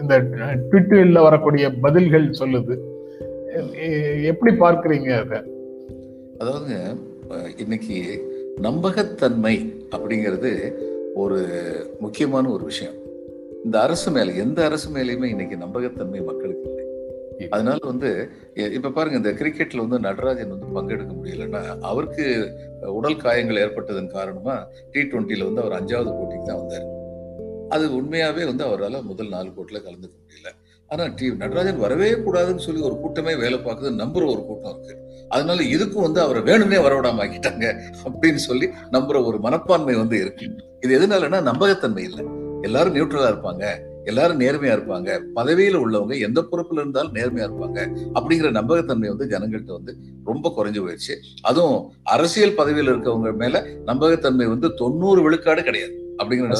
இந்த 0.00 0.20
ட்விட்டரில் 0.70 1.22
வரக்கூடிய 1.22 1.70
பதில்கள் 1.70 2.30
சொல்லுது. 2.30 2.76
எப்படி 4.22 4.54
பார்க்கறீங்க 4.54 5.20
அத? 5.20 5.42
அதாவது 6.38 6.76
இன்னைக்கு 7.56 7.96
நம்பகத்தன்மை 8.56 9.84
அப்படிங்கிறது 9.90 10.72
ஒரு 11.14 11.38
முக்கியமான 12.00 12.50
ஒரு 12.50 12.64
விஷயம். 12.64 12.94
இந்த 13.64 13.80
அரசு 13.80 14.10
மேல 14.10 14.32
எந்த 14.32 14.64
அரசு 14.64 14.90
மேலேயுமே 14.90 15.24
இன்னைக்கு 15.24 15.56
நம்பகத்தன்மை 15.56 16.24
மக்களுக்கு 16.24 16.68
இல்லை. 16.68 16.84
அதனால 17.50 17.78
வந்து 17.82 18.28
இப்ப 18.54 18.90
பாருங்க 18.90 19.16
இந்த 19.16 19.44
கிரிக்கெட்ல 19.44 19.76
வந்து 19.76 19.98
நடராஜன் 19.98 20.48
வந்து 20.48 20.66
பங்கெடுக்க 20.76 21.12
முடியலன்னா 21.12 21.78
அவருக்கு 21.80 22.48
உடல் 22.86 23.16
காயங்கள் 23.16 23.62
ஏற்பட்டதன் 23.62 24.10
காரணமா 24.10 24.66
டி 24.90 25.00
டுவெண்ட்டில 25.00 25.52
வந்து 25.52 25.60
அவர் 25.60 25.76
அஞ்சாவது 25.80 26.10
போட்டிக்கு 26.10 26.44
தான் 26.44 26.56
வந்தார். 26.56 26.88
அது 27.68 28.02
உண்மையாவே 28.02 28.44
வந்து 28.44 28.64
அவரால் 28.64 29.02
முதல் 29.02 29.28
நாலு 29.28 29.48
போட்டில 29.48 29.80
கலந்துக்க 29.82 30.16
முடியல. 30.22 30.50
ஆனா 30.88 31.06
டி 31.16 31.34
நடராஜன் 31.34 31.78
வரவே 31.78 32.10
கூடாதுன்னு 32.12 32.66
சொல்லி 32.68 32.80
ஒரு 32.80 32.98
கூட்டமே 32.98 33.34
வேலை 33.34 33.58
பார்க்குது 33.58 34.00
நம்புற 34.02 34.30
ஒரு 34.30 34.44
கூட்டம் 34.46 34.82
இருக்கு. 34.82 35.09
அதனால 35.30 35.60
இதுக்கும் 35.74 36.06
வந்து 36.06 36.20
அவரை 36.20 36.42
வேணும்னே 36.42 36.80
வரவிடாம 36.86 37.20
ஆக்கிட்டாங்க 37.24 37.66
அப்படின்னு 38.04 38.42
சொல்லி 38.48 38.66
நம்புற 38.92 39.26
ஒரு 39.26 39.38
மனப்பான்மை 39.40 39.94
வந்து 39.94 40.16
இருக்கு. 40.20 40.46
இது 40.80 40.98
எதனாலன்னா 40.98 41.42
நம்பகத்தன்மை 41.42 42.04
இல்லை. 42.04 42.26
எல்லாரும் 42.62 42.94
நியூட்ரலா 42.94 43.28
இருப்பாங்க. 43.32 43.64
எல்லாரும் 44.04 44.40
நேர்மையா 44.40 44.74
இருப்பாங்க. 44.76 45.08
பதவியில 45.36 45.76
உள்ளவங்க 45.84 46.20
எந்த 46.20 46.40
பொறுப்புல 46.52 46.80
இருந்தாலும் 46.82 47.14
நேர்மையா 47.14 47.46
இருப்பாங்க. 47.48 47.78
அப்படிங்கிற 48.14 48.50
நம்பகத்தன்மை 48.50 49.08
வந்து 49.08 49.26
ஜனங்கள்கிட்ட 49.32 49.72
வந்து 49.72 49.96
ரொம்ப 50.24 50.52
குறைஞ்சு 50.56 50.82
போயிடுச்சு. 50.84 51.14
அதுவும் 51.42 51.78
அரசியல் 52.02 52.58
பதவியில 52.60 52.92
இருக்கவங்க 52.92 53.32
மேல 53.34 53.64
நம்பகத்தன்மை 53.84 54.46
வந்து 54.46 54.74
தொண்ணூறு 54.74 55.22
விழுக்காடு 55.22 55.62
கிடையாது. 55.62 55.94
அப்படிங்கிற. 56.18 56.52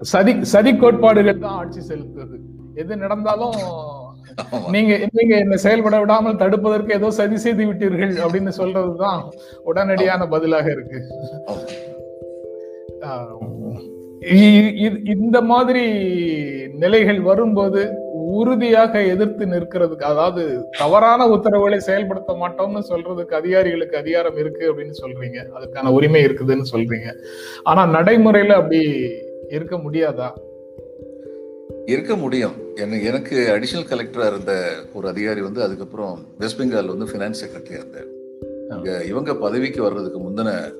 சதி 0.00 0.44
சதி 0.44 0.76
கோட்பாடுகள் 0.76 1.38
தான் 1.38 1.58
ஆட்சி 1.62 1.80
செலுத்துது. 1.80 2.38
எது 2.74 2.96
நடந்தாலும். 2.96 3.58
நீங்க 4.70 4.98
நீங்க 5.12 5.34
என்ன 5.36 5.56
செயல்பட 5.56 5.98
விடாமல் 5.98 6.40
தடுப்பதற்கு 6.42 6.92
ஏதோ 6.92 7.10
சதி 7.10 7.36
செய்து 7.36 7.64
விட்டீர்கள் 7.64 8.14
அப்படின்னு 8.24 8.52
சொல்றதுதான் 8.58 9.20
உடனடியான 9.66 10.28
பதிலாக 10.30 10.70
இருக்கு. 10.70 11.00
இந்த 15.04 15.40
மாதிரி 15.40 15.84
நிலைகள் 16.84 17.20
வரும்போது 17.20 17.82
உறுதியாக 18.12 19.02
எதிர்த்து 19.02 19.44
நிற்கிறதுக்கு 19.46 20.04
அதாவது 20.12 20.42
தவறான 20.78 21.26
உத்தரவுகளை 21.28 21.78
செயல்படுத்த 21.78 22.32
மாட்டோம்னு 22.32 22.82
சொல்றதுக்கு 22.90 23.34
அதிகாரிகளுக்கு 23.40 23.96
அதிகாரம் 23.96 24.36
இருக்கு 24.36 24.64
அப்படின்னு 24.72 24.96
சொல்றீங்க. 25.02 25.38
அதுக்கான 25.56 25.92
உரிமை 25.92 26.24
இருக்குதுன்னு 26.24 26.70
சொல்றீங்க. 26.72 27.10
ஆனா 27.62 27.84
நடைமுறையில 27.96 28.54
அப்படி 28.60 28.80
இருக்க 29.48 29.76
முடியாதா? 29.76 30.30
இருக்க 31.86 32.16
முடியும். 32.16 32.52
என்ன 32.74 32.98
எனக்கு 32.98 33.48
அடிஷனல் 33.48 33.90
கலெக்டரா 33.90 34.26
இருந்த 34.26 34.72
ஒரு 34.94 35.08
அதிகாரி 35.08 35.40
வந்து 35.40 35.62
அதுக்கப்புறம் 35.62 36.26
வெஸ்ட் 36.38 36.60
பெங்கால் 36.60 36.96
வந்து 36.96 37.04
ஃபினான்ஸ் 37.04 37.44
செக்ரட்டரியா 37.46 37.70
இருந்தார். 37.70 38.20
இங்க 38.68 39.04
இவங்க 39.04 39.34
பதவிக்கு 39.34 39.82
வர்றதுக்கு 39.82 40.18
முந்தின 40.18 40.74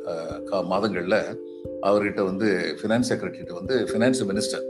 கா- 0.50 0.66
மாதங்கள்ல 0.70 1.38
அவர்கிட்ட 1.82 2.24
வந்து 2.24 2.76
ஃபினான்ஸ் 2.82 3.04
செக்ரட்டரிட்ட 3.08 3.52
வந்து 3.52 3.76
ஃபினான்ஸ் 3.76 4.24
மினிஸ்டர் 4.28 4.62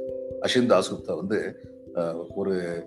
அஷின் 0.43 0.83
தாஸ்குப்தா 0.83 1.17
வந்து 1.17 1.57
ஒரு 2.35 2.85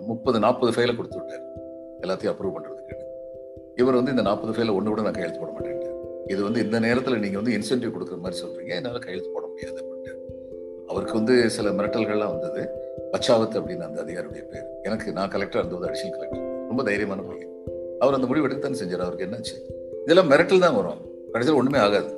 முப்பது 0.00 0.38
நாற்பது 0.38 0.82
ஃபைலை 0.82 0.96
கொடுத்து 0.96 1.16
விட்டார். 1.16 1.56
எல்லாத்தையும் 2.00 2.36
அப்ரூவ் 2.36 2.52
பண்றதுக்கு 2.54 2.94
இவர் 3.76 3.94
வந்து 3.94 4.10
இந்த 4.10 4.22
நாற்பது 4.22 4.52
ஃபைல 4.52 4.66
ஒண்ணு 4.66 4.82
கூட 4.82 5.02
நான் 5.02 5.12
கையெழுத்து 5.12 5.40
போட 5.40 5.52
மாட்டேன் 5.52 5.76
இது 6.26 6.42
வந்து 6.42 6.64
இந்த 6.64 6.80
நேரத்துல 6.80 7.18
நீங்க 7.18 7.40
வந்து 7.40 7.58
இன்சென்டிவ் 7.58 7.92
கொடுக்குற 7.92 8.18
மாதிரி 8.18 8.46
சொல்றீங்க. 8.46 8.68
என்னால 8.68 8.98
கையெழுத்து 8.98 9.30
போட 9.30 9.46
முடியாது. 9.46 9.87
அவருக்கு 10.88 11.12
வந்து 11.12 11.50
சில 11.50 11.70
மிரட்டல்கள்லாம் 11.70 12.38
வந்தது. 12.38 12.68
பச்சாவத் 13.12 13.56
அப்படின்னு 13.56 13.80
அந்த 13.80 14.02
அதிகாரியுடைய 14.02 14.42
பேர். 14.50 14.66
எனக்கு 14.82 15.12
நான் 15.12 15.28
கலெக்டர் 15.28 15.64
இருந்தது 15.64 15.92
அடிஷனல் 15.92 16.14
கலெக்டர் 16.14 16.66
ரொம்ப 16.68 16.82
தைரியமான 16.82 17.28
பையன். 17.28 17.48
அவர் 17.98 18.14
அந்த 18.14 18.26
முடிவு 18.26 18.44
எடுத்து 18.44 18.70
தானே 18.70 18.80
செஞ்சார். 18.80 18.98
அவருக்கு 18.98 19.26
என்னாச்சு? 19.26 19.56
இதெல்லாம் 20.02 20.30
மிரட்டல் 20.30 20.58
தான் 20.58 20.76
வரும். 20.76 21.00
கடைசியில் 21.32 21.60
ஒண்ணுமே 21.60 21.84
ஆகாது. 21.84 22.14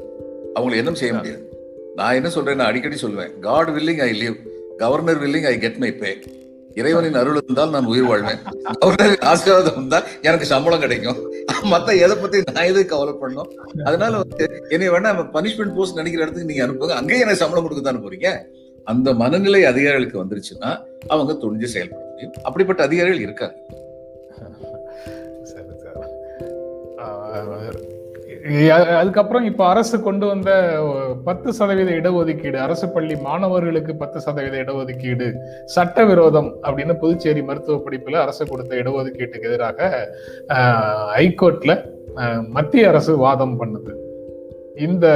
அவங்களை 0.54 0.76
என்ன 0.76 0.94
செய்ய 0.94 1.14
முடியாது. 1.14 1.48
நான் 1.94 2.14
என்ன 2.14 2.28
சொல்றேன்? 2.28 2.56
நான் 2.56 2.66
அடிக்கடி 2.66 2.96
சொல்லுவேன். 3.02 3.38
God 3.38 3.68
willing 3.68 4.00
I 4.00 4.20
live 4.20 4.36
governor 4.76 5.20
willing 5.20 5.46
I 5.46 5.58
get 5.58 5.76
my 5.76 5.92
pay 5.92 6.18
இறைவனின் 6.74 7.14
அருள் 7.14 7.38
இருந்தால் 7.42 7.70
நான் 7.70 7.84
உயிர் 7.84 8.04
வாழ்வேன். 8.04 8.36
கவர்னரின் 8.84 9.20
ஆசீர்வாதம் 9.20 9.72
இருந்தால் 9.72 10.04
எனக்கு 10.22 10.46
சம்பளம் 10.46 10.80
கிடைக்கும். 10.80 11.32
மத்த 11.64 11.98
எதை 11.98 12.16
பத்தி 12.16 12.42
நான் 12.52 12.64
எது 12.64 12.86
கவலை 12.86 13.14
பண்ணோம் 13.20 13.54
அதனால 13.84 14.16
வந்து 14.16 14.66
என்னை 14.68 14.88
வேணா 14.88 15.14
பனிஷ்மெண்ட் 15.32 15.74
போஸ்ட் 15.74 15.94
நினைக்கிற 15.94 16.26
இடத்துக்கு 16.26 16.54
நீங்க 16.54 16.66
அனுப்புங்க. 16.66 16.90
அங்கேயே 16.90 17.20
எனக்கு 17.20 17.38
சம்பளம் 17.38 17.68
கொடுக்க 17.68 17.92
தானே 17.92 18.06
போறீங்க? 18.06 18.58
அந்த 18.90 19.14
மனநிலை 19.22 19.62
அதிகாரிகளுக்கு 19.72 20.22
வந்துருச்சுன்னா 20.22 20.70
அவங்க 21.12 21.32
துணிஞ்சு 21.42 21.68
செயல்பட 21.74 22.02
முடியும். 22.10 22.36
அப்படிப்பட்ட 22.48 22.82
அதிகாரிகள் 22.88 23.26
இருக்காங்க. 23.26 23.56
சரி 25.50 25.68
அதுக்கப்புறம் 29.00 29.46
இப்ப 29.48 29.62
அரசு 29.72 29.96
கொண்டு 30.06 30.24
வந்த 30.26 30.50
பத்து 31.26 31.48
சதவீத 31.58 31.90
இடஒதுக்கீடு 31.98 32.58
அரசு 32.66 32.86
பள்ளி 32.94 33.14
மாணவர்களுக்கு 33.26 33.92
பத்து 34.02 34.18
சதவீத 34.26 34.56
இடஒதுக்கீடு 34.64 35.26
சட்டவிரோதம் 35.74 36.50
அப்படின்னு 36.62 36.94
புதுச்சேரி 37.02 37.42
மருத்துவ 37.48 37.76
படிப்புல 37.86 38.20
அரசு 38.24 38.44
கொடுத்த 38.46 38.80
இடஒதுக்கீட்டுக்கு 38.82 39.50
எதிராக 39.50 39.90
ஹைகோர்ட்ல 41.16 41.74
மத்திய 42.56 42.88
அரசு 42.92 43.12
வாதம் 43.24 43.58
பண்ணுது. 43.60 43.92
இந்த 44.76 45.06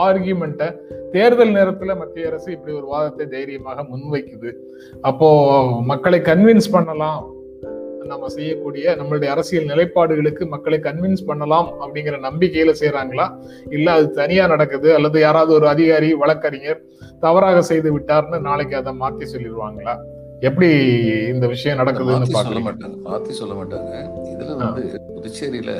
ஆர்கியூமெண்ட்டை 0.00 0.76
தேர்தல் 1.10 1.52
நேரத்துல 1.52 1.96
மத்திய 1.96 2.26
அரசு 2.26 2.52
இப்படி 2.52 2.76
ஒரு 2.76 2.86
வாதத்தை 2.86 3.26
தைரியமாக 3.26 3.82
முன்வைக்குது. 3.82 4.52
அப்போ 5.00 5.62
மக்களை 5.82 6.18
கன்வின்ஸ் 6.18 6.70
பண்ணலாம். 6.70 7.34
நம்ம 8.04 8.28
செய்யக்கூடிய 8.28 8.96
நம்மளுடைய 8.98 9.24
அரசியல் 9.24 9.64
நிலைப்பாடுகளுக்கு 9.64 10.48
மக்களை 10.48 10.78
கன்வின்ஸ் 10.78 11.26
பண்ணலாம் 11.26 11.72
அப்படிங்கிற 11.80 12.30
நம்பிக்கையில 12.30 12.74
செய்றாங்களா? 12.80 13.38
இல்ல 13.70 13.92
அது 13.92 14.10
தனியா 14.10 14.46
நடக்குது? 14.46 14.94
அல்லது 14.94 15.20
யாராவது 15.20 15.52
ஒரு 15.52 15.68
அதிகாரி 15.68 16.14
வழக்கறிஞர் 16.14 16.80
தவறாக 17.20 17.62
செய்து 17.62 17.98
விட்டார்னு 17.98 18.40
நாளைக்கு 18.40 18.76
அதை 18.76 18.92
மாத்தி 19.00 19.26
சொல்லிடுவாங்களா? 19.36 19.96
எப்படி 20.40 20.68
இந்த 21.26 21.46
விஷயம் 21.46 21.78
நடக்குதுன்னு 21.78 22.22
சொல்ல 22.22 22.70
மாட்டாங்க. 22.70 22.96
மாத்தி 23.04 23.28
சொல்ல 23.28 23.54
மாட்டாங்க. 23.54 24.10
இதுல 24.24 24.56
வந்து 24.56 25.00
புதுச்சேரியில 25.16 25.70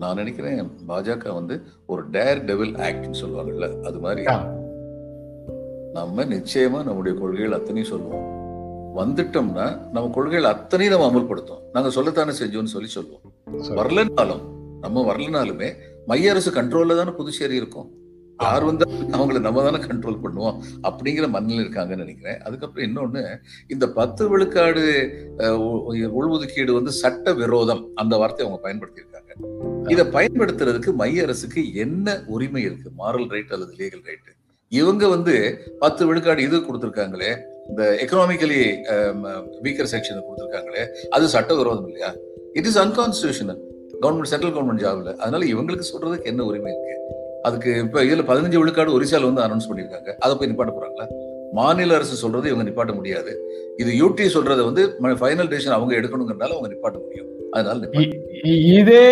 நான் 0.00 0.16
நினைக்கிறேன் 0.16 0.58
பாஜக 0.88 1.32
வந்து 1.34 1.54
ஒரு 1.86 2.02
டேர் 2.10 2.44
டெவில் 2.44 2.74
ஆக்ட்னு 2.80 3.20
சொல்லுவாங்கல்ல 3.20 3.66
அது 3.82 3.98
மாதிரி. 4.00 4.22
நம்ம 5.92 6.24
நிச்சயமா 6.24 6.78
நம்முடைய 6.84 7.18
கொள்கைகள் 7.18 7.52
அத்தனையும் 7.52 7.90
சொல்லுவோம் 7.90 8.26
வந்துட்டோம்னா 8.96 9.66
நம்ம 9.92 10.10
கொள்கைகள் 10.14 10.52
அத்தனையும் 10.52 10.94
நம்ம 10.94 11.08
அமல்படுத்தும் 11.10 11.62
நாங்க 11.72 11.90
சொல்லத்தானே 11.96 12.34
செஞ்சோம்னு 12.40 12.74
சொல்லி 12.74 12.88
சொல்லுவோம். 12.88 13.24
வரலனாலும் 13.80 14.44
நம்ம 14.80 15.02
வரலனாலுமே 15.10 15.68
மைய 16.06 16.30
அரசு 16.30 16.50
கண்ட்ரோல்ல 16.50 16.96
தானே 16.96 17.10
புதுச்சேரி 17.10 17.56
இருக்கும் 17.56 17.88
யார் 18.44 18.64
வந்தா 18.68 18.86
அவங்கள 19.16 19.38
நம்ம 19.46 19.62
தானே 19.66 19.78
கண்ட்ரோல் 19.86 20.20
பண்ணுவோம் 20.24 20.56
அப்படிங்கிற 20.88 21.26
மனநிலை 21.34 21.62
இருக்காங்கன்னு 21.64 22.04
நினைக்கிறேன். 22.04 22.38
அதுக்கப்புறம் 22.46 22.86
இன்னொன்னு 22.88 23.22
இந்த 23.74 23.84
பத்து 23.98 24.22
விழுக்காடு 24.32 24.84
உள்ஒதுக்கீடு 26.18 26.78
வந்து 26.78 26.92
சட்ட 27.02 27.32
விரோதம் 27.40 27.82
அந்த 28.02 28.16
வார்த்தையை 28.22 28.46
அவங்க 28.46 28.60
பயன்படுத்தியிருக்காங்க. 28.66 29.32
இதை 29.94 30.04
பயன்படுத்துறதுக்கு 30.16 30.92
மைய 31.00 31.24
அரசுக்கு 31.26 31.60
என்ன 31.84 32.16
உரிமை 32.34 32.62
இருக்கு? 32.68 32.88
மாரல் 33.00 33.30
ரைட் 33.34 33.54
அல்லது 33.56 33.72
லீகல் 33.80 34.04
ரைட் 34.10 34.28
இவங்க 34.72 35.04
வந்து 35.14 35.34
பத்து 35.82 36.02
விழுக்காடு 36.08 36.40
இது 36.48 36.56
கொடுத்திருக்காங்களே 36.66 37.30
இந்த 37.70 37.82
எக்கனாமிக்கலி 38.04 38.60
வீக்கர் 39.64 39.90
செக்ஷன் 39.94 40.24
கொடுத்துருக்காங்களே 40.26 40.82
அது 41.16 41.24
சட்ட 41.34 41.54
விரோதம் 41.60 41.88
இல்லையா? 41.90 42.10
It 42.58 42.68
is 42.70 42.78
unconstitutional 42.84 43.60
government 44.04 44.32
central 44.32 44.54
government 44.56 44.82
ஜாப்ல 44.84 45.12
அதனால 45.22 45.42
இவங்களுக்கு 45.52 45.90
சொல்றதுக்கு 45.92 46.30
என்ன 46.32 46.44
உரிமை 46.50 46.70
இருக்கு? 46.74 46.89
அதுக்கு 47.46 47.70
இப்ப 47.84 48.02
இதுல 48.06 48.24
பதினஞ்சு 48.30 48.60
விழுக்காடு 48.60 48.96
ஒரிசால 48.98 49.28
வந்து 49.30 49.44
அனௌன்ஸ் 49.46 49.68
பண்ணியிருக்காங்க 49.68 50.10
அதை 50.24 50.32
போய் 50.34 50.50
நிப்பாட்ட 50.50 50.72
போறாங்களா? 50.76 51.06
மாநில 51.58 51.94
அரசு 51.98 52.14
சொல்றது 52.22 52.48
இவங்க 52.50 52.64
நிப்பாட்ட 52.68 52.92
முடியாது. 52.98 53.32
இது 53.82 53.90
யூடி 54.00 54.24
சொல்றதை 54.34 54.62
வந்து 54.68 54.82
ஃபைனல் 55.20 55.50
டெசிஷன் 55.52 55.76
அவங்க 55.76 55.92
எடுக்கணுங்கிறனால 56.00 56.54
அவங்க 56.56 56.70
நிப்பாட்ட 56.74 56.98
முடியும். 57.04 57.28
அதனால 57.54 57.88
இதே 58.78 59.06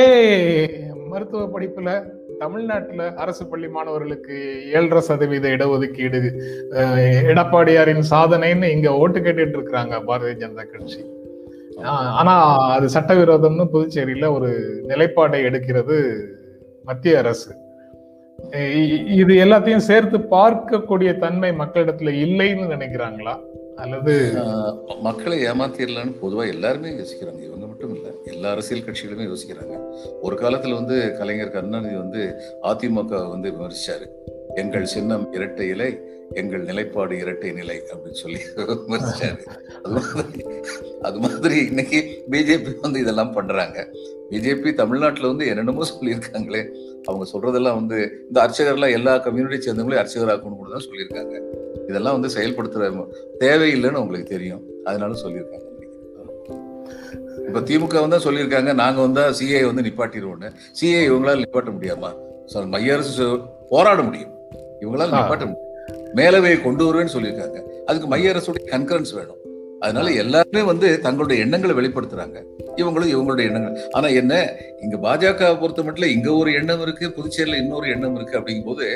மருத்துவ 1.12 1.42
படிப்புல 1.54 1.90
தமிழ்நாட்டுல 2.40 3.02
அரசு 3.22 3.44
பள்ளி 3.50 3.68
மாணவர்களுக்கு 3.76 4.36
ஏழரை 4.78 5.00
சதவீத 5.06 5.46
இடஒதுக்கீடு 5.56 6.18
எடப்பாடியாரின் 7.32 8.04
சாதனைன்னு 8.10 8.68
இங்க 8.74 8.88
ஓட்டு 9.02 9.20
கேட்டுட்டு 9.20 9.56
இருக்கிறாங்க 9.58 9.94
பாரதிய 10.08 10.34
ஜனதா 10.42 10.64
கட்சி. 10.72 11.00
ஆனா 12.20 12.34
அது 12.76 12.86
சட்டவிரோதம்னு 12.96 13.66
புதுச்சேரியில 13.74 14.28
ஒரு 14.36 14.50
நிலைப்பாடை 14.90 15.40
எடுக்கிறது 15.48 15.96
மத்திய 16.84 17.18
அரசு. 17.22 17.50
இது 19.20 19.32
எல்லாத்தையும் 19.44 19.86
சேர்த்து 19.90 20.18
பார்க்கக்கூடிய 20.18 21.18
தன்மை 21.18 21.50
மக்களிடத்துல 21.50 22.12
இல்லைன்னு 22.24 22.66
நினைக்கிறாங்களா? 22.74 23.34
அல்லது 23.76 24.12
மக்களை 25.00 25.36
ஏமாத்திடலான்னு 25.46 26.14
பொதுவா 26.22 26.44
எல்லாருமே 26.48 26.90
யோசிக்கிறாங்க. 26.90 27.40
இவங்க 27.42 27.66
மட்டும் 27.66 27.94
இல்ல 27.94 28.08
எல்லா 28.24 28.50
அரசியல் 28.50 28.84
கட்சிகளுமே 28.84 29.26
யோசிக்கிறாங்க. 29.30 29.74
ஒரு 30.20 30.36
காலத்துல 30.36 30.74
வந்து 30.74 31.16
கலைஞர் 31.18 31.50
கருணாநிதி 31.50 31.96
வந்து 31.96 32.22
அதிமுக 32.62 33.28
வந்து 33.28 33.50
விமர்சிச்சாரு. 33.50 34.08
எங்கள் 34.54 34.84
சின்னம் 34.84 35.32
இரட்டை 35.32 35.68
இலை 35.68 35.90
எங்கள் 36.34 36.60
நிலைப்பாடு 36.60 37.18
இரட்டை 37.18 37.52
நிலை 37.52 37.82
அப்படின்னு 37.92 38.20
சொல்லி 38.24 38.40
விமர்சிச்சாரு. 38.56 39.42
அது 39.82 39.94
மாதிரி 39.94 40.42
அது 41.02 41.18
மாதிரி 41.18 41.66
இன்னைக்கு 41.66 42.24
பிஜேபி 42.30 42.80
வந்து 42.80 43.00
இதெல்லாம் 43.00 43.32
பண்றாங்க. 43.32 43.88
பிஜேபி 44.30 44.74
தமிழ்நாட்டுல 44.74 45.26
வந்து 45.26 45.46
என்னென்னமோ 45.46 45.84
சொல்லியிருக்காங்களே. 45.92 46.62
அவங்க 47.08 47.26
சொல்றதெல்லாம் 47.32 47.74
வந்து 47.74 48.24
இந்த 48.26 48.42
அர்ச்சகர்லாம் 48.42 48.92
எல்லா 48.92 49.18
கம்யூனிட்டி 49.18 49.70
சேர்ந்தவங்களையும் 49.70 50.06
அர்ச்சகராக்கணும் 50.06 50.56
கூட 50.56 50.70
தான் 50.70 50.84
சொல்லியிருக்காங்க. 50.86 51.40
இதெல்லாம் 51.88 52.20
வந்து 52.20 52.40
செயல்படுத்துற 52.40 53.06
தேவையில்லைன்னு 53.40 53.94
உங்களுக்கு 53.94 54.30
தெரியும். 54.30 54.62
அதனால 54.84 55.20
சொல்லியிருக்காங்க. 55.22 55.66
இப்ப 57.46 57.60
திமுக 57.60 58.08
வந்து 58.08 58.32
சொல்லியிருக்காங்க 58.32 58.74
நாங்க 58.74 59.00
வந்தா 59.00 59.28
சிஏ 59.28 59.74
வந்து 59.74 59.82
நிப்பாட்டிடுவோம்னு 59.82 60.52
சிஏ 60.80 61.10
இவங்களால 61.10 61.42
நிப்பாட்ட 61.42 61.72
முடியாமா? 61.72 62.12
மைய 62.66 62.92
அரசு 62.92 63.38
போராட 63.68 64.02
முடியும். 64.02 64.30
இவங்களால. 64.80 65.08
நிப்பாட்ட 65.08 65.46
முடியும். 65.46 65.66
மேலவையை 66.14 66.62
கொண்டு 66.62 66.84
வருவேன்னு 66.84 67.08
சொல்லியிருக்காங்க. 67.14 67.62
அதுக்கு 67.86 68.08
மைய 68.08 68.32
அரசுடைய 68.32 68.68
கன்கரன்ஸ் 68.70 69.14
வேணும். 69.14 69.36
அதனால 69.80 70.10
எல்லாருமே 70.10 70.62
வந்து 70.62 71.00
தங்களுடைய 71.00 71.42
எண்ணங்களை 71.42 71.76
வெளிப்படுத்துறாங்க. 71.76 72.42
இவங்களும் 72.80 73.12
இவங்களுடைய 73.14 73.48
எண்ணங்கள். 73.50 73.76
ஆனா 73.92 74.08
என்ன 74.20 74.34
இங்க 74.84 74.96
பாஜக 75.06 75.50
பொறுத்த 75.60 75.82
மட்டும் 75.86 76.14
இங்க 76.16 76.28
ஒரு 76.40 76.50
எண்ணம் 76.60 76.82
இருக்கு 76.86 77.06
புதுச்சேரியில 77.16 77.60
இன்னொரு 77.62 77.88
எண்ணம் 77.94 78.16
இருக்கு 78.18 78.38
அப்படிங்கும்போது 78.40 78.86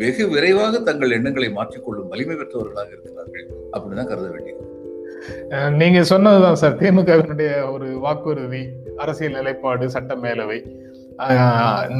வெகு 0.00 0.24
விரைவாக 0.34 0.80
தங்கள் 0.88 1.16
எண்ணங்களை 1.18 1.50
மாற்றிக்கொள்ளும் 1.58 2.10
வலிமை 2.14 2.36
பெற்றவர்களாக 2.36 2.90
இருக்கிறார்கள் 2.96 3.46
அப்படிதான் 3.74 4.10
கருத 4.12 4.28
வேண்டியது. 4.34 4.64
நீங்க 5.80 6.00
சொன்னதுதான் 6.10 6.60
சார் 6.60 6.78
திமுகவினுடைய 6.80 7.52
ஒரு 7.72 7.86
வாக்குறுதி 8.04 8.62
அரசியல் 8.96 9.36
நிலைப்பாடு 9.38 9.86
சட்ட 9.94 10.14
மேலவை 10.24 10.58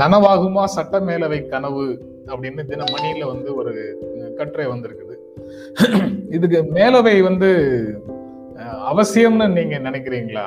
நனவாகுமா 0.00 0.64
சட்ட 0.74 1.00
மேலவை 1.08 1.38
கனவு 1.52 1.86
அப்படின்னு 2.32 2.62
தினமணியில 2.70 3.26
வந்து 3.32 3.48
ஒரு 3.60 3.72
கட்டுரை 4.38 4.66
வந்திருக்குது. 4.66 5.14
இதுக்கு 6.36 6.58
மேலவை 6.76 7.16
வந்து 7.28 7.50
அவசியம்னு 8.90 9.46
நீங்க 9.58 9.76
நினைக்கிறீங்களா? 9.88 10.46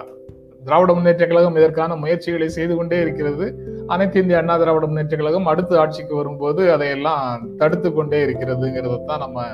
திராவிட 0.65 0.91
முன்னேற்ற 0.95 1.25
கழகம் 1.27 1.57
இதற்கான 1.59 1.95
முயற்சிகளை 2.01 2.47
செய்து 2.57 2.73
கொண்டே 2.75 2.97
இருக்கிறது. 3.03 3.45
அனைத்து 3.93 4.19
இந்திய 4.21 4.39
அண்ணா 4.41 4.55
திராவிட 4.61 4.85
முன்னேற்ற 4.89 5.17
கழகம் 5.21 5.49
அடுத்து 5.51 5.73
ஆட்சிக்கு 5.83 6.13
வரும்போது 6.19 6.61
அதையெல்லாம் 6.75 7.47
தடுத்து 7.61 7.89
கொண்டே 7.91 8.19
இருக்கிறதுங்கிறத 8.25 8.99
தான் 9.09 9.23
நம்ம 9.25 9.45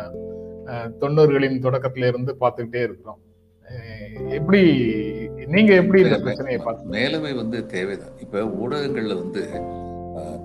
தொண்ணூறுகளின் 1.01 1.63
தொடக்கத்துல 1.65 2.09
இருந்து 2.11 2.31
பார்த்துக்கிட்டே 2.41 2.81
இருக்கிறோம். 2.87 3.21
எப்படி 4.37 4.61
நீங்க 5.53 5.71
எப்படி 5.81 5.99
இந்த 6.05 6.17
பிரச்சனையை 6.25 6.59
பார்த்து 6.63 6.93
மேலவை 6.97 7.31
வந்து 7.41 7.57
தேவைதான். 7.75 8.15
இப்ப 8.23 8.43
ஊடகங்கள்ல 8.61 9.15
வந்து 9.23 9.43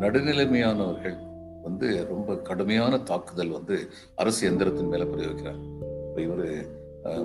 நடுநிலைமையானவர்கள் 0.03 1.19
வந்து 1.67 1.89
ரொம்ப 2.13 2.37
கடுமையான 2.49 2.95
தாக்குதல் 3.11 3.57
வந்து 3.59 3.77
அரசு 4.23 4.41
எந்திரத்தின் 4.51 4.93
மேல 4.93 5.05
பிரயோகிக்கிறார் 5.13 5.61
இப்ப 6.07 6.21
இவரு 6.27 6.49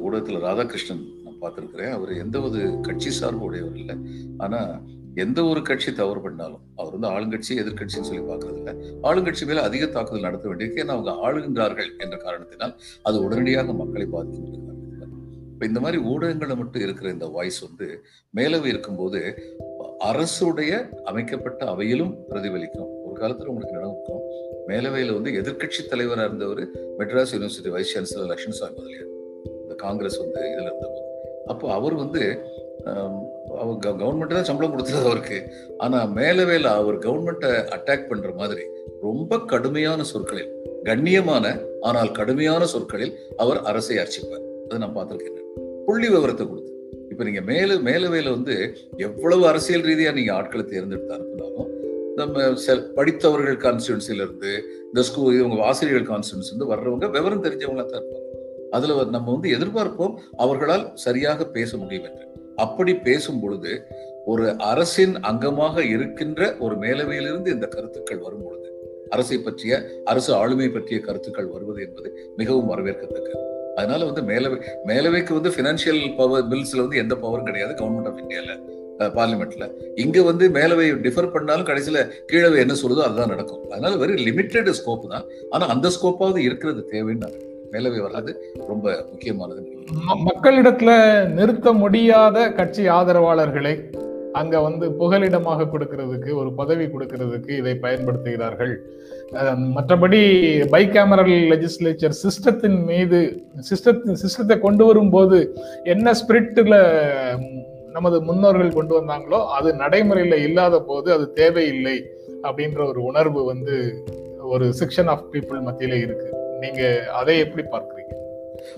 ஊடகத்துல 0.06 0.41
ராதாகிருஷ்ணன் 0.48 1.03
பார்த்திருக்கிறேன். 1.41 1.91
அவர் 1.91 2.13
எந்த 2.17 2.39
ஒரு 2.41 2.79
கட்சி 2.82 3.10
சார்பு 3.10 3.46
உடையவர் 3.46 3.77
இல்லை. 3.77 3.96
ஆனா 4.38 4.82
எந்த 5.15 5.44
ஒரு 5.44 5.62
கட்சி 5.62 5.94
தவறு 5.94 6.22
பண்ணாலும் 6.22 6.63
அவர் 6.75 6.96
வந்து 6.98 7.10
ஆளுங்கட்சி 7.10 7.53
எதிர்க்கட்சின்னு 7.62 8.10
சொல்லி 8.10 8.22
பார்க்கறது 8.22 8.58
இல்லை 8.58 8.74
ஆளுங்கட்சி 9.03 9.46
மேல 9.46 9.62
அதிக 9.62 9.86
தாக்குதல் 9.86 10.22
நடத்த 10.22 10.50
வேண்டியிருக்கு 10.50 10.84
ஏன்னா 10.84 10.96
அவங்க 10.96 11.12
ஆளுகின்றார்கள் 11.28 11.89
என்ற 11.97 12.17
காரணத்தினால் 12.17 12.73
அது 13.04 13.23
உடனடியாக 13.23 13.73
மக்களை 13.73 14.08
பாதிக்கும் 14.12 14.54
இப்போ 14.54 14.73
இப்ப 15.52 15.65
இந்த 15.65 15.80
மாதிரி 15.80 16.04
ஊடகங்களை 16.04 16.56
மட்டும் 16.56 16.82
இருக்கிற 16.82 17.10
இந்த 17.10 17.26
வாய்ஸ் 17.26 17.60
வந்து 17.60 17.88
மேலவை 18.36 18.65
இருக்கும்போது 18.65 19.19
அரசுடைய 20.00 20.71
அமைக்கப்பட்ட 21.04 21.65
அவையிலும் 21.65 22.12
பிரதிபலிக்கும். 22.30 22.89
ஒரு 23.06 23.15
காலத்துல 23.21 23.45
உங்களுக்கு 23.45 23.78
நினைவுக்கும் 23.78 24.21
மேலவையில 24.67 25.13
வந்து 25.13 25.32
எதிர்க்கட்சி 25.32 25.82
தலைவராக 25.89 26.28
இருந்தவர் 26.28 26.63
Madras 27.00 27.34
university 27.34 27.69
vice 27.69 27.93
chancellor 27.93 28.30
Lakshmanaswami 28.32 28.76
Mudaliar. 28.76 29.10
இந்த 29.62 29.76
காங்கிரஸ் 29.76 30.17
வந்து 30.17 30.39
இதில் 30.52 30.67
இருந்தவங்க 30.67 30.97
அப்போ 31.54 31.66
அவர் 31.78 31.96
வந்து 32.04 32.22
அவர் 33.62 33.78
கவர்மெண்ட் 34.02 34.36
தான் 34.38 34.48
சம்பளம் 34.50 34.74
கொடுத்துருது 34.74 35.10
அவருக்கு. 35.10 35.38
ஆனா 35.84 36.00
வேலை 36.20 36.44
அவர் 36.82 36.98
கவர்மெண்ட்டை 37.06 37.52
அட்டாக் 37.76 38.08
பண்ற 38.10 38.32
மாதிரி 38.42 38.64
ரொம்ப 39.06 39.40
கடுமையான 39.54 40.04
சொற்களில் 40.12 40.52
கண்ணியமான 40.90 41.46
ஆனால் 41.90 42.12
கடுமையான 42.20 42.66
சொற்களில் 42.74 43.14
அவர் 43.44 43.60
அரசை 43.72 43.98
அர்ச்சிப்பார். 44.04 44.46
அதை 44.66 44.78
நான் 44.84 44.96
பார்த்திருக்கேன். 44.98 45.48
புள்ளி 45.88 46.08
விவரத்தை 46.14 46.46
கொடுத்து. 46.46 46.74
இப்ப 47.12 47.24
நீங்க 47.28 47.42
மேல 47.50 47.76
மேலவேல 47.90 48.32
வந்து 48.38 48.56
எவ்வளவு 49.08 49.44
அரசியல் 49.52 49.86
ரீதியா 49.90 50.12
நீங்க 50.18 50.32
ஆட்களை 50.34 50.64
தேர்ந்தெடுத்து 50.66 51.16
அனுப்பினாலும் 51.18 51.72
நம்ம 52.20 52.46
செல் 52.66 52.86
படித்தவர்கள் 52.98 53.58
கான்ஸ்டியூன்சில 53.66 54.24
இருந்து 54.26 54.52
இந்த 54.88 55.02
ஸ்கூல் 55.08 55.38
இவங்க 55.40 55.64
ஆசிரியர்கள் 55.70 56.10
கான்ஸ்டியூன்சி 56.12 56.52
இருந்து 56.52 56.72
வர்றவங்க 56.74 57.08
விவரம் 57.18 57.44
தெரிஞ்சவங்களா 57.44 57.86
தான் 57.86 58.00
இருப்பாங்க. 58.02 58.27
அதுல 58.78 59.04
நம்ம 59.16 59.28
வந்து 59.36 59.54
எதிர்பார்ப்போம் 59.58 60.16
அவர்களால் 60.38 60.86
சரியாக 61.06 61.50
பேச 61.58 61.72
முடியும் 61.78 62.08
என்று 62.10 62.26
அப்படி 62.56 62.94
பேசும் 63.08 63.42
பொழுது 63.42 63.74
ஒரு 64.26 64.46
அரசின் 64.72 65.16
அங்கமாக 65.30 65.84
இருக்கின்ற 65.96 66.42
ஒரு 66.60 66.76
மேலவையிலிருந்து 66.76 67.50
இந்த 67.56 67.68
கருத்துக்கள் 67.76 68.24
வரும் 68.26 68.46
பொழுது 68.46 68.70
அரசை 69.10 69.38
பற்றிய 69.38 69.74
அரசு 70.06 70.32
ஆளுமை 70.34 70.70
பற்றிய 70.70 70.98
கருத்துக்கள் 71.02 71.52
வருவது 71.54 71.80
என்பது 71.86 72.10
மிகவும் 72.36 72.72
வரவேற்கத்தக்கது. 72.72 73.40
அதனால 73.76 74.06
வந்து 74.10 74.22
மேலவை 74.32 74.58
மேலவைக்கு 74.86 75.34
வந்து 75.38 75.52
பினான்சியல் 75.58 76.02
பவர் 76.18 76.50
பில்ஸ்ல 76.52 76.84
வந்து 76.84 77.02
எந்த 77.04 77.16
பவரும் 77.24 77.48
கிடையாது 77.50 77.74
கவர்மெண்ட் 77.82 78.10
ஆஃப் 78.12 78.22
இந்தியால 78.24 78.56
பார்லிமெண்ட்ல 79.18 79.66
இங்க 79.96 80.22
வந்து 80.30 80.46
மேலவை 80.50 80.86
டிஃபர் 81.06 81.34
பண்ணாலும் 81.34 81.68
கடைசியில 81.68 82.00
கீழவை 82.32 82.58
என்ன 82.63 82.76
சொல்லுதோ 82.84 83.04
அதுதான் 83.08 83.34
நடக்கும். 83.34 83.63
அதனால 83.70 83.94
வெரி 84.04 84.16
லிமிட்டெட் 84.28 84.70
ஸ்கோப் 84.80 85.10
தான். 85.10 85.28
ஆனா 85.50 85.66
அந்த 85.74 85.92
ஸ்கோப்பாவது 85.98 86.42
இருக்கிறது 86.48 86.82
தேவைன்னு 86.94 87.28
நிலவி 87.71 87.99
வர்றது 87.99 88.34
ரொம்ப 88.67 89.03
முக்கியமானது 89.12 89.62
மக்களிடத்துல 90.25 90.91
நிறுத்த 91.27 91.73
முடியாத 91.73 92.51
கட்சி 92.51 92.88
ஆதரவாளர்களை 92.89 93.73
அங்க 94.34 94.60
வந்து 94.60 94.91
புகலிடமாக 94.91 95.67
கொடுக்கிறதுக்கு 95.71 96.32
ஒரு 96.36 96.53
பதவி 96.53 96.86
கொடுக்கிறதுக்கு 96.86 97.51
இதை 97.58 97.73
பயன்படுத்துகிறார்கள். 97.82 98.73
மற்றபடி 99.75 100.19
பை 100.69 100.88
கேமரல் 100.88 101.34
லெஜிஸ்லேச்சர் 101.51 102.15
சிஸ்டத்தின் 102.23 102.84
மீது 102.84 103.19
சிஸ்டத்தின் 103.69 104.19
சிஸ்டத்தை 104.23 104.60
கொண்டு 104.60 104.86
வரும்போது 104.86 105.53
என்ன 105.84 106.13
ஸ்பிரிட்ல 106.13 106.75
நமது 107.91 108.21
முன்னோர்கள் 108.21 108.73
கொண்டு 108.73 109.01
வந்தாங்களோ 109.01 109.45
அது 109.47 109.73
நடைமுறையில் 109.73 110.43
இல்லாத 110.43 110.82
போது 110.82 111.13
அது 111.13 111.34
தேவையில்லை 111.34 111.97
அப்படின்ற 112.43 112.88
ஒரு 112.88 113.03
உணர்வு 113.03 113.43
வந்து 113.45 114.03
ஒரு 114.41 114.65
செக்ஷன் 114.80 115.06
ஆஃப் 115.06 115.25
பீப்புள் 115.34 115.62
மத்தியில 115.62 115.93
இருக்கு. 116.01 116.30
நீங்க 116.60 117.10
அதை 117.12 117.39
எப்படி 117.39 117.67
பார்க்கறீங்க? 117.67 118.13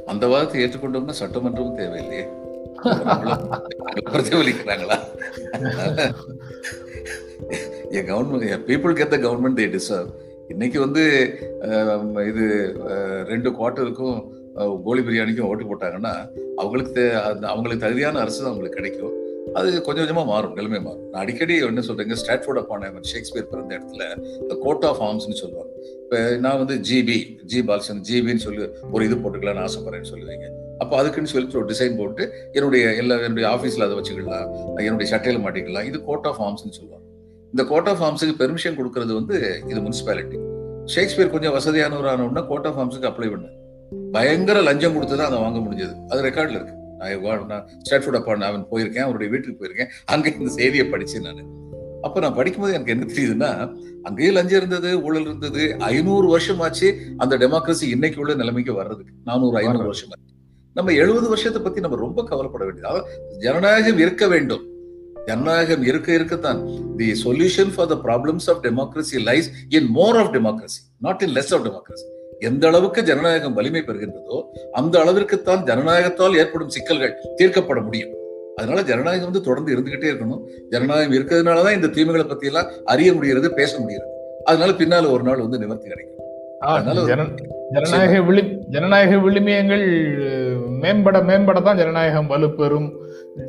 அந்த 0.05 0.27
வாதத்தை 0.27 0.63
ஏற்றுக்கொண்டோம்னா 0.63 1.13
சட்டமன்றமும் 1.19 1.77
தேவையில்லையே. 1.77 2.25
பிரதிபலிக்கிறாங்களா? 4.09 4.97
Government 7.91 8.59
people 8.67 8.93
get 8.93 9.09
the 9.09 9.17
government 9.17 9.57
they 9.57 9.69
deserve 9.69 10.09
இன்னைக்கு 10.47 10.79
வந்து 10.79 11.03
இது 12.27 12.73
ரெண்டு 13.27 13.49
குவார்ட்டருக்கும் 13.51 14.27
கோழி 14.83 15.01
பிரியாணிக்கும் 15.01 15.47
ஓட்டு 15.47 15.75
போட்டாங்கன்னா 15.75 16.13
அவங்களுக்கு 16.55 17.01
தே- 17.01 17.41
அவங்களுக்கு 17.41 17.85
தகுதியான 17.85 18.19
அரசு 18.19 18.43
தான் 18.43 18.51
அவங்களுக்கு 18.51 18.81
கிடைக்கும். 18.81 19.18
அது 19.57 19.67
கொஞ்சம் 19.85 20.03
கொஞ்சமா 20.03 20.23
மாறும் 20.31 20.55
நிலைமை 20.57 20.79
மாறும். 20.85 21.03
நான் 21.11 21.21
அடிக்கடி 21.23 21.55
என்ன 21.67 21.83
சொல்றேங்க 21.87 22.15
ஸ்டாட்ஃபோர்ட் 22.21 22.59
அப்பான் 22.61 23.07
ஷேக்ஸ்பியர் 23.11 23.47
பிறந்த 23.51 23.71
இடத்துல 23.77 24.05
இந்த 24.43 24.55
கோட் 24.65 24.85
ஆஃப் 24.89 25.01
ஆர்ம்ஸ்னு 25.07 25.37
சொல்லுவாங்க. 25.41 25.71
இப்போ 26.03 26.19
நான் 26.45 26.59
வந்து 26.61 26.75
ஜிபி 26.89 27.17
ஜி 27.51 27.61
பால்சன் 27.69 28.01
ஜிபின்னு 28.09 28.43
சொல்லி 28.47 28.63
ஒரு 28.93 29.01
இது 29.07 29.17
போட்டுக்கலாம்னு 29.23 29.63
ஆசைப்படுறேன்னு 29.67 30.11
சொல்லுவீங்க. 30.13 30.47
அப்போ 30.83 30.95
அதுக்குன்னு 31.01 31.31
சொல்லி 31.33 31.59
ஒரு 31.61 31.69
டிசைன் 31.73 31.97
போட்டு 32.01 32.23
என்னுடைய 32.57 32.83
எல்லா 33.03 33.17
என்னுடைய 33.27 33.47
ஆஃபீஸில் 33.55 33.85
அதை 33.87 33.97
வச்சுக்கலாம் 33.99 34.49
என்னுடைய 34.87 35.07
சட்டையில் 35.13 35.43
மாட்டிக்கலாம் 35.45 35.87
இது 35.91 35.99
கோட் 36.09 36.27
ஆஃப் 36.31 36.41
ஆர்ம்ஸ்னு 36.47 36.75
சொல்லுவாங்க. 36.79 37.05
இந்த 37.53 37.63
கோட்டா 37.71 37.93
ஃபார்ம்ஸுக்கு 37.99 38.35
பெர்மிஷன் 38.41 38.77
கொடுக்கறது 38.79 39.13
வந்து 39.19 39.37
இது 39.71 39.79
முனிசிபாலிட்டி 39.85 40.39
ஷேக்ஸ்பியர் 40.95 41.31
கொஞ்சம் 41.35 41.55
வசதியானவரான 41.55 42.25
உடனே 42.27 42.43
கோட்டா 42.51 42.69
ஃபார்ம்ஸுக்கு 42.75 43.09
அப்ளை 43.09 43.29
பண்ணேன் 43.33 43.55
பயங்கர 44.15 44.57
லஞ்சம் 44.67 44.95
கொடுத்து 44.95 45.15
தான் 45.19 45.29
அதை 45.29 45.39
வாங்க 45.45 45.59
முடிஞ்சது. 45.65 45.93
அது 46.11 46.19
ரெக்கார்டில் 46.27 46.57
இருக்குது 46.59 46.77
நான் 46.99 47.69
ஸ்டாட்ஃபுட் 47.89 48.19
அப்பான் 48.19 48.41
அவன் 48.41 48.67
போயிருக்கேன் 48.71 49.05
அவருடைய 49.07 49.31
வீட்டுக்கு 49.31 49.65
போயிருக்கேன். 49.65 49.89
அங்கே 50.05 50.35
இந்த 50.39 50.51
செய்தியை 50.51 50.87
படிச்சேன் 50.91 51.21
நான். 51.21 51.67
அப்ப 52.01 52.19
நான் 52.19 52.35
படிக்கும்போது 52.35 52.73
எனக்கு 52.73 52.91
என்ன 52.91 53.05
தெரியுதுன்னா 53.13 53.73
அங்கேயும் 54.03 54.33
லஞ்சம் 54.33 54.57
இருந்தது 54.57 55.03
ஊழல் 55.03 55.21
இருந்தது 55.21 55.75
ஐநூறு 55.79 56.27
வருஷம் 56.27 56.59
ஆச்சு 56.59 57.01
அந்த 57.17 57.37
டெமோக்ரஸி 57.37 57.83
இன்னைக்கு 57.83 58.19
உள்ள 58.19 58.33
நிலைமைக்கு 58.33 58.73
வர்றதுக்கு. 58.73 59.13
நானூறு 59.23 59.57
ஐநூறு 59.57 59.83
வருஷம். 59.83 60.09
ஆச்சு 60.09 60.35
நம்ம 60.73 60.91
எழுபது 60.91 61.27
வருஷத்தை 61.27 61.61
பத்தி 61.61 61.79
நம்ம 61.79 61.97
ரொம்ப 61.97 62.23
கவலைப்பட 62.23 62.63
வேண்டியது. 62.63 62.89
அதாவது 62.89 63.37
ஜனநாயகம் 63.37 63.97
இருக்க 63.97 64.27
வேண்டும். 64.27 64.63
ஜனநாயகம் 65.25 65.83
இருக்க 65.83 66.13
இருக்கத்தான். 66.13 66.67
The 66.97 67.23
solution 67.23 67.73
for 67.75 67.87
the 67.87 67.97
problems 68.03 68.47
of 68.47 68.65
democracy 68.65 69.17
lies 69.29 69.49
in 69.69 69.89
more 69.89 70.15
of 70.15 70.35
democracy 70.35 70.79
not 70.99 71.21
in 71.21 71.33
less 71.33 71.53
of 71.53 71.65
democracy 71.67 72.07
எந்த 72.47 72.63
அளவுக்கு 72.67 73.01
ஜனநாயகம் 73.03 73.55
வலிமை 73.57 73.81
பெறுகின்றதோ 73.87 74.37
அந்த 74.71 74.95
அளவிற்குத்தான் 74.99 75.65
ஜனநாயகத்தால் 75.69 76.37
ஏற்படும் 76.41 76.73
சிக்கல்கள் 76.75 77.17
தீர்க்கப்பட 77.39 77.79
முடியும். 77.87 78.13
அதனால 78.55 78.79
ஜனநாயகம் 78.89 79.29
வந்து 79.29 79.47
தொடர்ந்து 79.47 79.73
இருந்துகிட்டே 79.75 80.07
இருக்கணும். 80.11 80.41
ஜனநாயகம் 80.69 81.15
இருக்கிறதுனாலதான் 81.17 81.77
இந்த 81.77 81.87
தீமைகளை 81.87 82.25
பத்தி 82.27 82.47
எல்லாம் 82.47 82.69
அறிய 82.85 83.09
முடிகிறது 83.13 83.49
பேச 83.53 83.71
முடிகிறது. 83.79 84.13
அதனால 84.43 84.71
பின்னால 84.71 85.11
ஒரு 85.11 85.23
நாள் 85.23 85.43
வந்து 85.45 85.61
நிவர்த்தி 85.63 85.89
கிடைக்கும். 85.89 86.25
அதனால 86.73 87.05
ஜனநாயக 87.73 88.21
விழி 88.27 88.43
ஜனநாயக 88.75 89.15
விழுமியங்கள் 89.15 89.85
மேம்பட 90.83 91.17
மேம்பட 91.29 91.59
தான் 91.61 91.79
ஜனநாயகம் 91.81 92.29
வலுப்பெறும். 92.29 92.89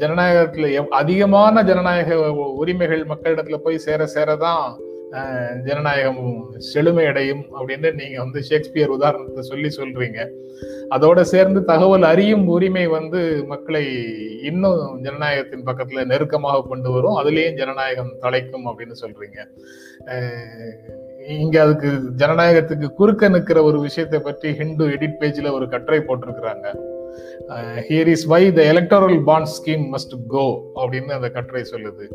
ஜனநாயகத்துல 0.00 0.68
அதிகமான 1.00 1.62
ஜனநாயக 1.62 2.18
உரிமைகள் 2.62 3.10
மக்களிடத்துல 3.12 3.58
போய் 3.64 3.84
சேர 3.86 4.08
சேரதான் 4.14 4.66
ஜனநாயகம் 5.64 6.54
செழுமை 6.58 7.06
அடையும் 7.06 7.44
அப்படின்னு 7.58 7.94
நீங்க 7.94 8.18
வந்து 8.18 8.42
ஷேக்ஸ்பியர் 8.42 8.88
உதாரணத்தை 8.88 9.42
சொல்லி 9.42 9.70
சொல்றீங்க. 9.76 10.28
அதோட 10.90 11.20
சேர்ந்து 11.20 11.64
தகவல் 11.64 12.02
அறியும் 12.02 12.46
உரிமை 12.46 12.86
வந்து 12.86 13.44
மக்களை 13.46 13.84
இன்னும் 14.42 15.00
ஜனநாயகத்தின் 15.02 15.66
பக்கத்துல 15.66 16.04
நெருக்கமாக 16.04 16.66
கொண்டு 16.68 16.90
வரும். 16.90 17.18
அதுலேயும் 17.20 17.54
ஜனநாயகம் 17.54 18.12
தலைக்கும் 18.20 18.66
அப்படின்னு 18.66 18.96
சொல்றீங்க. 19.02 19.40
இங்க 21.28 21.62
அதுக்கு 21.62 21.90
ஜனநாயகத்துக்கு 22.16 22.88
குறுக்க 22.92 23.28
நிற்கிற 23.28 23.62
ஒரு 23.62 23.80
விஷயத்தை 23.80 24.20
பற்றி 24.20 24.54
ஹிந்து 24.54 24.86
எடிட் 24.86 25.20
பேஜ்ல 25.20 25.52
ஒரு 25.52 25.68
கட்டுரை 25.68 26.00
போட்டிருக்கிறாங்க. 26.00 26.68
Here 27.88 28.10
is 28.14 28.26
why 28.32 28.42
the 28.58 28.62
electoral 28.72 29.18
bond 29.28 29.50
scheme 29.56 29.84
must 29.94 30.14
go 30.34 30.46
அப்படின்னு 30.80 31.16
அந்த 31.18 31.28
கட்டுரை 31.36 31.62
சொல்லுது. 31.72 32.06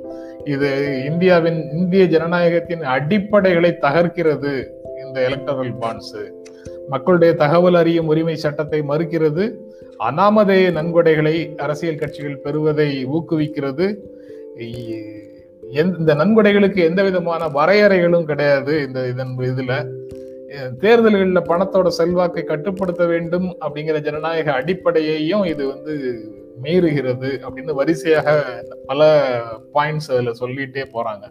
இது 0.54 0.70
இந்தியாவின் 1.10 1.60
இந்திய 1.80 2.06
ஜனநாயகத்தின் 2.16 2.84
அடிப்படைகளை 2.96 3.72
தகர்க்கிறது 3.86 4.54
இந்த 5.04 5.18
எலக்டோரல் 5.30 5.74
பாண்ட்ஸ் 5.84 6.18
மக்களுடைய 6.94 7.32
தகவல் 7.44 7.78
அறியும் 7.82 8.10
உரிமை 8.12 8.36
சட்டத்தை 8.42 8.80
மறுக்கிறது. 8.90 9.46
அனாமதேய 10.08 10.66
நன்கொடைகளை 10.78 11.36
அரசியல் 11.66 12.02
கட்சிகள் 12.02 12.44
பெறுவதை 12.46 12.90
ஊக்குவிக்கிறது. 13.18 13.88
இந்த 16.00 16.12
நன்கொடைகளுக்கு 16.20 16.80
எந்த 16.90 17.02
விதமான 17.08 17.48
வரையறைகளும் 17.58 18.28
கிடையாது 18.32 18.74
இந்த 18.88 19.00
இதன் 19.12 19.34
இதுல. 19.52 19.74
தேர்தல்களில் 20.84 21.48
பணத்தோட 21.52 21.88
செல்வாக்கை 22.00 22.44
கட்டுப்படுத்த 22.44 23.06
வேண்டும் 23.14 23.48
அப்படிங்கிற 23.66 24.00
ஜனநாயக 24.08 24.52
அடிப்படையையும் 24.60 25.46
இது 25.52 25.64
வந்து 25.74 25.94
மீறுகிறது 26.64 27.30
அப்படின்னு 27.46 27.74
வரிசையாக 27.80 28.30
பல 28.90 29.10
பாயிண்ட்ஸ் 29.74 30.12
அதில் 30.14 30.40
சொல்லிட்டே 30.42 30.86
போறாங்க. 30.96 31.26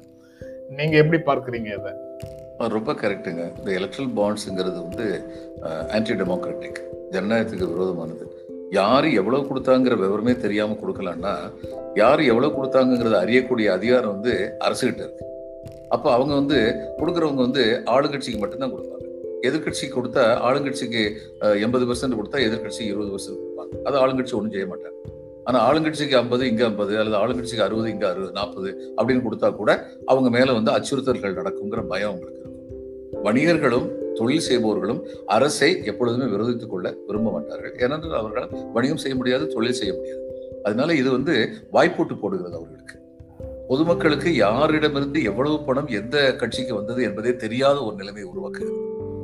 நீங்க 0.79 0.95
எப்படி 1.03 1.21
பார்க்குறீங்க 1.31 1.71
இதை? 1.79 1.93
ரொம்ப 2.75 2.91
கரெக்டுங்க 2.93 3.43
இந்த 3.59 3.71
எலக்ட்ரல் 3.79 4.11
பாண்ட்ஸுங்கிறது 4.19 4.79
வந்து 4.89 5.07
ஆன்டி 5.97 6.13
டெமோக்ராட்டிக் 6.21 6.81
ஜனநாயகத்துக்கு 7.15 7.73
விரோதமானது. 7.73 8.27
யார் 8.79 9.07
எவ்வளோ 9.21 9.41
கொடுத்தாங்கிற 9.49 9.95
விவரமே 10.03 10.35
தெரியாமல் 10.45 10.81
கொடுக்கலான்னா 10.83 11.35
யார் 12.03 12.21
எவ்வளோ 12.33 12.51
கொடுத்தாங்கிறத 12.57 13.17
அறியக்கூடிய 13.25 13.67
அதிகாரம் 13.79 14.15
வந்து 14.15 14.35
அரசுகிட்ட 14.67 15.03
இருக்கு. 15.07 15.27
அப்போ 15.95 16.09
அவங்க 16.13 16.33
வந்து 16.41 16.59
கொடுக்குறவங்க 17.01 17.43
வந்து 17.49 17.65
ஆளுங்கட்சிக்கு 17.95 18.41
மட்டும்தான் 18.43 18.73
கொடுப்பாங்க. 18.75 19.04
எதிர்கட்சி 19.49 19.87
கொடுத்தா 19.89 20.25
ஆளுங்கட்சிக்கு 20.49 21.03
எண்பது 21.61 21.85
பெர்சன்ட் 21.87 22.19
கொடுத்தா 22.21 22.39
எதிர்கட்சி 22.47 22.83
இருபது 22.91 23.11
பெர்சன்ட் 23.15 23.41
கொடுப்பாங்க. 23.41 23.83
அது 23.83 23.97
ஆளுங்கட்சி 24.05 24.35
ஒன்றும் 24.39 24.51
செய்ய 24.51 24.67
மாட்டாங்க. 24.67 24.99
ஆனா 25.45 25.73
ஆளுங்கட்சிக்கு 25.73 26.15
ஐம்பது 26.15 26.47
இங்க 26.47 26.65
ஐம்பது 26.65 26.99
அல்லது 26.99 27.17
ஆளுங்கட்சிக்கு 27.23 27.65
அறுபது 27.67 27.91
இங்க 27.91 28.09
அறுபது 28.09 28.33
நாற்பது 28.33 28.95
அப்படின்னு 28.97 29.25
கொடுத்தா 29.27 29.57
கூட 29.57 29.89
அவங்க 30.05 30.31
மேல 30.31 30.53
வந்து 30.53 30.71
அச்சுறுத்தல்கள் 30.71 31.39
நடக்குங்கிற 31.41 31.83
பயம் 31.87 32.09
அவங்களுக்கு 32.09 32.41
இருக்கும். 32.41 33.23
வணிகர்களும் 33.25 34.13
தொழில் 34.15 34.41
செய்பவர்களும் 34.41 35.07
அரசை 35.27 35.85
எப்பொழுதுமே 35.85 36.25
விரோதித்துக் 36.25 36.67
கொள்ள 36.67 36.95
விரும்ப 37.07 37.31
மாட்டார்கள். 37.31 37.75
ஏனென்றால் 37.79 38.19
அவர்களால் 38.19 38.73
வணிகம் 38.73 38.97
செய்ய 38.97 39.17
முடியாது 39.17 39.47
தொழில் 39.47 39.73
செய்ய 39.73 39.95
முடியாது. 39.95 40.23
அதனால 40.63 40.95
இது 40.95 41.11
வந்து 41.11 41.35
வாய்ப்பூட்டு 41.73 42.17
போடுகிறது 42.21 42.57
அவர்களுக்கு. 42.57 42.97
பொதுமக்களுக்கு 43.69 44.31
யாரிடமிருந்து 44.31 45.25
எவ்வளவு 45.25 45.65
பணம் 45.65 45.87
எந்த 45.87 46.37
கட்சிக்கு 46.37 46.75
வந்தது 46.75 47.03
என்பதே 47.03 47.37
தெரியாத 47.37 47.85
ஒரு 47.85 47.97
நிலைமை 47.97 48.25
உருவாக்குகிறது. 48.25 48.81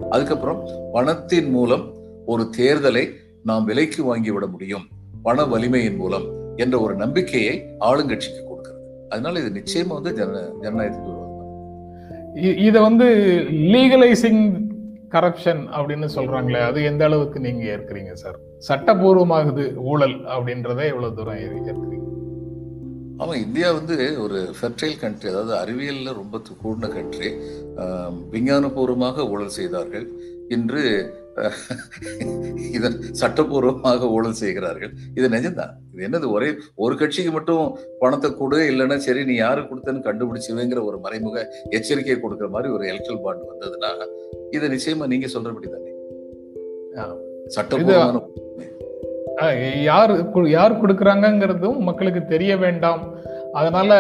அதுக்கப்புறம் 0.08 0.68
பணத்தின் 0.92 1.50
மூலம் 1.50 1.94
ஒரு 2.26 2.50
தேர்தலை 2.58 3.12
நாம் 3.44 3.64
விலைக்கு 3.64 4.16
வாங்கிவிட 4.16 4.50
முடியும். 4.50 4.86
பண 5.22 5.44
வலிமையின் 5.44 5.96
மூலம் 5.96 6.56
என்ற 6.56 6.80
ஒரு 6.80 6.94
நம்பிக்கையை 6.94 7.64
ஆளுங்கட்சிக்கு 7.80 8.42
கொடுக்கிறது. 8.48 9.06
அதனால 9.08 9.40
இது 9.40 9.62
நிச்சயமா 9.62 9.88
வந்து 9.88 10.12
ஜன 10.12 10.48
ஜனநாயகத்துக்கு 10.62 11.18
இதை 12.58 12.80
வந்து 12.82 13.04
லீகலைசிங் 13.50 14.68
கரப்ஷன் 15.10 15.62
அப்படின்னு 15.76 16.08
சொல்றாங்களே 16.14 16.60
அது 16.60 16.84
எந்த 16.84 17.04
அளவுக்கு 17.04 17.40
நீங்க 17.40 17.64
ஏற்கிறீங்க 17.64 18.12
சார்? 18.12 18.38
சட்டபூர்வமாகுது 18.68 19.74
ஊழல் 19.76 20.24
அப்படின்றத 20.24 20.68
எவ்வளவு 20.68 21.14
தூரம் 21.14 21.36
ஏற்கிறீங்க. 21.36 22.09
ஆமா 23.20 23.34
இந்தியா 23.44 23.68
வந்து 23.78 23.96
ஒரு 24.24 24.38
ஃபெர்டைல் 24.58 24.94
கண்ட்ரி 25.00 25.28
அதாவது 25.32 25.52
அறிவியல்ல 25.62 26.12
ரொம்ப 26.20 26.36
கூடின 26.62 26.90
கண்ட்ரி 26.94 27.30
விஞ்ஞானபூர்வமாக 28.34 29.26
ஊழல் 29.32 29.56
செய்தார்கள். 29.58 30.06
இன்று 30.54 30.82
இதன் 32.76 32.96
சட்டபூர்வமாக 33.20 34.08
ஊழல் 34.16 34.38
செய்கிறார்கள். 34.40 34.92
இது 35.18 35.26
நிஜம்தான். 35.34 35.74
இது 35.92 36.02
என்னது 36.08 36.26
ஒரே 36.36 36.48
ஒரு 36.84 36.94
கட்சிக்கு 37.00 37.32
மட்டும் 37.36 37.64
பணத்தை 38.02 38.30
கொடு 38.40 38.58
இல்லைன்னா 38.72 38.96
சரி 39.06 39.22
நீ 39.30 39.34
யாரு 39.34 39.62
கொடுத்தன்னு 39.70 40.06
கண்டுபிடிச்சுவேங்கிற 40.08 40.82
ஒரு 40.90 40.98
மறைமுக 41.06 41.38
எச்சரிக்கை 41.78 42.18
கொடுக்குற 42.24 42.48
மாதிரி 42.56 42.70
ஒரு 42.76 42.86
எலக்ட்ரல் 42.92 43.22
பாண்ட் 43.26 43.50
வந்ததுன்னா 43.52 43.90
இது 44.56 44.74
நிச்சயமா 44.76 45.06
நீங்க 45.14 45.28
சொல்றபடி 45.36 45.70
தானே 45.76 45.92
சட்டபூர்வமான 47.56 48.22
யார் 49.90 50.12
யார் 50.56 50.80
கொடுக்குறாங்கங்கிறதும் 50.80 51.78
மக்களுக்கு 51.88 52.22
தெரிய 52.34 52.52
வேண்டாம். 52.56 53.02
அதனால 53.58 53.90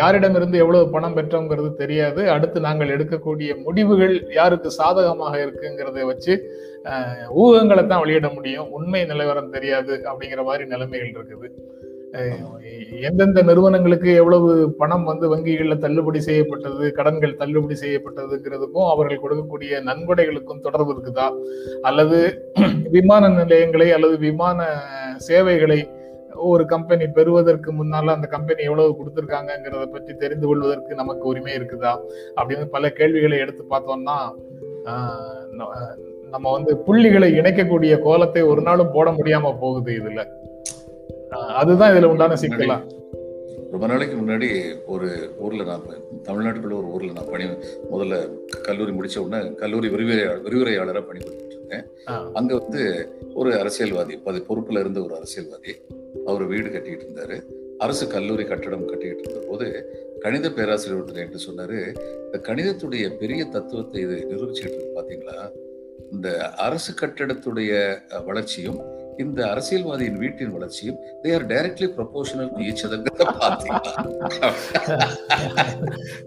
யாரிடமிருந்து 0.00 0.56
எவ்வளவு 0.62 0.86
பணம் 0.94 1.16
பெற்றோங்கிறது 1.16 1.70
தெரியாது. 1.82 2.22
அடுத்து 2.34 2.60
நாங்கள் 2.66 2.92
எடுக்கக்கூடிய 2.94 3.50
முடிவுகள் 3.64 4.14
யாருக்கு 4.38 4.70
சாதகமாக 4.78 5.34
இருக்குங்கிறத 5.44 6.06
வச்சு 6.10 6.34
ஊகங்களை 7.42 7.84
தான் 7.86 8.02
வெளியிட 8.04 8.28
முடியும். 8.36 8.70
உண்மை 8.78 9.02
நிலவரம் 9.04 9.54
தெரியாது 9.56 9.94
அப்படிங்கிற 10.10 10.42
மாதிரி 10.50 10.66
நிலைமைகள் 10.74 11.14
இருக்குது. 11.16 11.48
எந்தெந்த 13.08 13.42
நிறுவனங்களுக்கு 13.42 14.14
எவ்வளவு 14.14 14.70
பணம் 14.70 15.04
வந்து 15.04 15.26
வங்கிகளில் 15.28 15.78
தள்ளுபடி 15.78 16.20
செய்யப்பட்டது 16.20 16.92
கடன்கள் 16.92 17.36
தள்ளுபடி 17.36 17.74
செய்யப்பட்டதுங்கிறதுக்கும் 17.74 18.88
அவர்கள் 18.88 19.22
கொடுக்கக்கூடிய 19.22 19.80
நன்கொடைகளுக்கும் 19.82 20.60
தொடர்பு 20.60 20.92
இருக்குதா? 20.94 21.26
அல்லது 21.82 22.18
விமான 22.94 23.28
நிலையங்களை 23.28 23.92
அல்லது 23.92 24.18
விமான 24.18 24.66
சேவைகளை 25.16 25.78
ஒரு 26.34 26.64
கம்பெனி 26.66 27.06
பெறுவதற்கு 27.08 27.72
முன்னால 27.72 28.14
அந்த 28.14 28.26
கம்பெனி 28.26 28.62
எவ்வளவு 28.62 28.96
கொடுத்துருக்காங்கிறத 28.98 29.86
பற்றி 29.86 30.14
தெரிந்து 30.14 30.46
கொள்வதற்கு 30.46 30.94
நமக்கு 30.94 31.24
உரிமை 31.26 31.54
இருக்குதா? 31.54 31.92
அப்படின்னு 32.36 32.66
பல 32.66 32.90
கேள்விகளை 32.90 33.38
எடுத்து 33.38 33.64
பார்த்தோம்னா 33.70 34.18
நம்ம 36.30 36.50
வந்து 36.52 36.76
புள்ளிகளை 36.76 37.28
இணைக்கக்கூடிய 37.40 38.02
கோலத்தை 38.02 38.42
ஒரு 38.42 38.62
நாளும் 38.62 38.92
போட 38.92 39.10
முடியாம 39.10 39.52
போகுது 39.60 39.92
இதுல. 39.92 40.22
அதுதான் 41.32 41.92
இதுல 41.92 42.04
உண்டான 42.04 42.36
சிக்கலா? 42.36 42.78
ரொம்ப 43.70 43.86
நாளைக்கு 43.86 44.16
முன்னாடி 44.16 44.46
ஒரு 44.86 45.08
ஊர்ல 45.38 45.64
நான் 45.64 45.82
தமிழ்நாட்டுக்குள்ள 46.22 46.76
ஒரு 46.76 46.86
ஊர்ல 46.86 47.12
நான் 47.12 47.30
பணி 47.30 47.44
முதல்ல 47.90 48.16
கல்லூரி 48.62 48.92
முடிச்ச 48.92 49.16
உடனே 49.16 49.54
கல்லூரி 49.54 49.88
விரிவுரையாளர் 49.88 50.42
விரிவுரையாளராக 50.42 51.04
பணிபுரிஞ்சிட்டு 51.08 51.56
இருக்கேன் 51.56 51.84
அங்க 52.32 52.58
வந்து 52.58 52.82
ஒரு 53.34 53.58
அரசியல்வாதி 53.58 54.22
அது 54.24 54.44
பொறுப்புல 54.48 54.78
இருந்த 54.78 55.02
ஒரு 55.02 55.16
அரசியல்வாதி 55.16 55.74
அவர் 56.26 56.42
வீடு 56.44 56.68
கட்டிட்டு 56.68 57.04
இருந்தாரு. 57.04 57.36
அரசு 57.78 58.08
கல்லூரி 58.08 58.44
கட்டடம் 58.44 58.86
கட்டிக்கிட்டு 58.86 59.24
இருந்த 59.24 59.46
போது 59.48 59.66
கணித 60.20 60.52
பேராசிரியர் 60.52 61.00
ஒருத்தர் 61.00 61.24
என்று 61.24 61.40
சொன்னாரு 61.48 61.76
இந்த 62.24 62.38
கணிதத்துடைய 62.48 63.16
பெரிய 63.16 63.44
தத்துவத்தை 63.48 64.00
இது 64.00 64.16
நிரூபிச்சுட்டு 64.30 64.74
இருக்கு 64.74 64.96
பாத்தீங்களா? 64.96 65.36
இந்த 66.12 66.28
அரசு 66.56 66.94
கட்டடத்துடைய 67.00 67.72
வளர்ச்சியும் 68.26 68.80
இந்த 69.18 69.46
அரசியல்வாதியின் 69.46 70.16
வீட்டின் 70.16 70.52
வளர்ச்சியும் 70.52 70.96
they 71.22 71.34
are 71.34 71.46
directly 71.46 71.88
proportional 71.96 72.50
to 72.54 72.60
each 72.68 72.84
அதர்ங்கிறத 72.86 73.26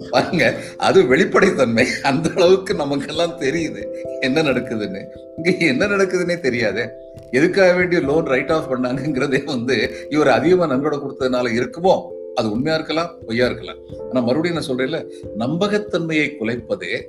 பாருங்க 0.10 0.45
அது 0.77 1.04
வெளிப்படைத்தன்மை. 1.04 1.86
அந்த 2.04 2.30
அளவுக்கு 2.36 2.73
நமக்கெல்லாம் 2.73 3.38
தெரியுது. 3.39 3.84
என்ன 4.19 4.41
நடக்குதுன்னு. 4.41 5.01
இங்க 5.38 5.65
என்ன 5.65 5.88
நடக்குதுன்னே 5.88 6.39
தெரியாது. 6.39 6.89
எதுக்காக 7.32 7.73
வேண்டிய 7.73 8.01
லோன் 8.01 8.25
ரைட் 8.25 8.51
ஆஃப் 8.51 8.71
பண்ணாங்கிறதே 8.71 9.43
வந்து 9.43 10.08
இவர் 10.10 10.27
அதிகமா 10.27 10.65
நன்கொடை 10.65 10.99
கொடுத்ததுனால 10.99 11.54
இருக்குமோ? 11.60 11.95
அது 12.36 12.51
உண்மையா 12.51 12.75
இருக்கலாம் 12.75 13.15
பொய்யா 13.27 13.45
இருக்கலாம். 13.45 13.77
ஆனா 14.10 14.25
மறுபடியும் 14.25 14.58
நான் 14.58 14.69
சொல்றேன்ல 14.69 14.99
நம்பகத்தன்மையை 15.39 16.27
குலைப்பதே 16.39 17.01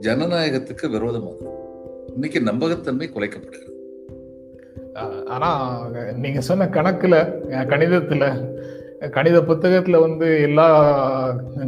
ஜனநாயகத்துக்கு 0.00 0.86
விரோதமாகும் 0.96 1.54
இன்னைக்கு 2.12 2.40
நம்பகத்தன்மை 2.40 3.08
குலைக்கப்படுகிறது. 3.14 3.74
அஹ் 4.96 5.24
ஆனா 5.26 5.48
நீங்க 6.14 6.40
சொன்ன 6.40 6.64
கணக்குல 6.66 7.14
கணிதத்துல 7.64 8.24
கணித 9.10 9.40
புத்தகத்துல 9.40 10.00
வந்து 10.00 10.42
எல்லா 10.42 10.66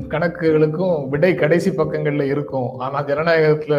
கணக்குகளுக்கும் 0.09 1.09
விடை 1.09 1.35
கடைசி 1.35 1.71
பக்கங்கள்ல 1.71 2.23
இருக்கும். 2.23 2.79
ஆனா 2.79 3.05
ஜனநாயகத்துல 3.05 3.75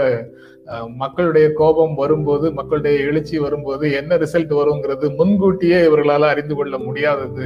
மக்களுடைய 0.96 1.54
கோபம் 1.54 1.96
வரும்போது 1.96 2.52
மக்களுடைய 2.52 3.00
எழுச்சி 3.00 3.38
வரும்போது 3.38 3.92
என்ன 3.92 4.18
ரிசல்ட் 4.18 4.54
வருங்கிறது 4.54 5.16
முன்கூட்டியே 5.16 5.88
இவர்களால 5.88 6.28
அறிந்து 6.28 6.56
கொள்ள 6.56 6.78
முடியாதது. 6.78 7.46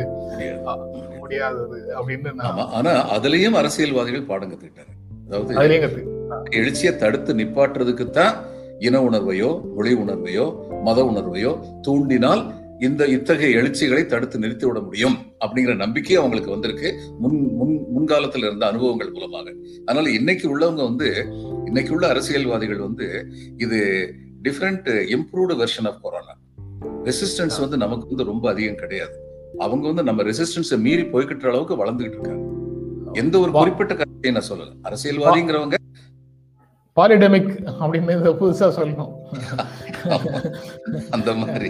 முடியாதது 1.20 1.80
அப்படின்னு 2.00 2.32
ஆனா 2.74 3.20
அதுலயும் 3.20 3.58
அரசியல்வாதிகள் 3.58 4.24
பாடம் 4.24 4.52
கத்துக்கிட்டாங்க. 4.52 4.92
அதாவது 5.28 6.04
எழுச்சியை 6.52 6.96
தடுத்து 6.96 7.34
நிப்பாட்டுறதுக்கு 7.34 8.10
தான் 8.10 8.36
இன 8.80 9.00
உணர்வையோ 9.00 9.50
மொழி 9.76 9.94
உணர்வையோ 9.96 10.46
மத 10.84 11.00
உணர்வையோ 11.04 11.52
தூண்டினால் 11.88 12.44
இந்த 12.80 13.06
இத்தகைய 13.06 13.58
எழுச்சிகளை 13.58 14.06
தடுத்து 14.06 14.38
நிறுத்தி 14.40 14.66
விட 14.68 14.80
முடியும் 14.80 15.18
அப்படிங்கிற 15.46 15.76
நம்பிக்கை 15.76 16.16
அவங்களுக்கு 16.16 16.52
வந்திருக்கு. 16.52 16.90
முன் 17.20 17.38
முன் 17.56 17.76
முன்காலத்துல 17.96 18.46
இருந்த 18.48 18.66
அனுபவங்கள் 18.68 19.12
மூலமாக. 19.12 19.54
அதனால 19.86 20.12
இன்னைக்கு 20.12 20.46
உள்ளவங்க 20.54 20.82
வந்து 20.84 21.10
இன்னைக்கு 21.66 21.94
உள்ள 21.94 22.08
அரசியல்வாதிகள் 22.08 22.82
வந்து 22.88 23.08
இது 23.58 23.80
different 24.44 24.90
improved 25.16 25.56
version 25.62 25.88
of 25.90 26.02
corona 26.02 26.36
resistance 27.04 27.60
வந்து 27.60 27.78
நமக்கு 27.78 28.08
வந்து 28.08 28.24
ரொம்ப 28.24 28.50
அதிகம் 28.50 28.76
கிடையாது. 28.76 29.16
அவங்க 29.58 29.86
வந்து 29.86 30.04
நம்ம 30.04 30.24
ரெசிஸ்டன்ஸை 30.24 30.78
மீறி 30.78 31.02
போய்கிட்ட 31.02 31.48
அளவுக்கு 31.48 31.76
வளர்ந்துகிட்டு 31.82 32.18
இருக்காங்க. 32.18 32.46
எந்த 33.14 33.40
ஒரு 33.40 33.52
குறிப்பிட்ட 33.52 33.96
கருத்தையும் 33.96 34.42
நான் 34.42 34.50
சொல்லல. 34.52 34.72
அரசியல்வாதிங்கிறவங்க 34.88 35.76
பாலிடெமிக் 37.00 37.52
அப்படின்னு 37.82 38.36
புதுசா 38.42 38.68
சொல்லணும். 38.80 39.14
அந்த 41.16 41.34
மாதிரி. 41.34 41.70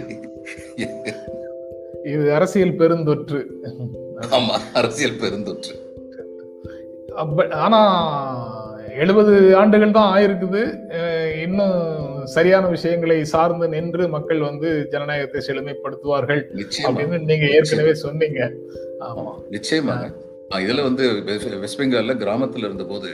இது 2.12 2.24
அரசியல் 2.34 2.78
பெருந்தொற்று. 2.78 3.40
ஆமா 4.36 4.54
அரசியல் 4.72 5.20
பெருந்தொற்று. 5.22 5.74
ஆனா 7.66 7.80
எழுபது 9.02 9.34
ஆண்டுகள் 9.56 9.96
தான் 9.98 10.10
ஆயிருக்குது. 10.16 10.62
இன்னும் 11.42 11.78
சரியான 12.26 12.64
விஷயங்களை 12.66 13.24
சார்ந்து 13.24 13.68
நின்று 13.68 14.08
மக்கள் 14.08 14.40
வந்து 14.40 14.88
ஜனநாயகத்தை 14.90 15.40
செழுமைப்படுத்துவார்கள் 15.48 16.42
நிச்சயமா. 16.54 16.86
அப்படின்னு 16.86 17.18
நீங்க 17.30 17.46
ஏற்கனவே 17.56 17.94
சொன்னீங்க. 18.04 18.40
ஆமா. 19.00 19.32
நிச்சயமாக 19.50 20.10
இதுல 20.64 20.82
வந்து 20.82 21.04
வெஸ்ட் 21.60 21.80
பெங்கால்ல 21.80 22.14
கிராமத்துல 22.22 22.66
இருந்த 22.68 22.84
போது. 22.84 23.10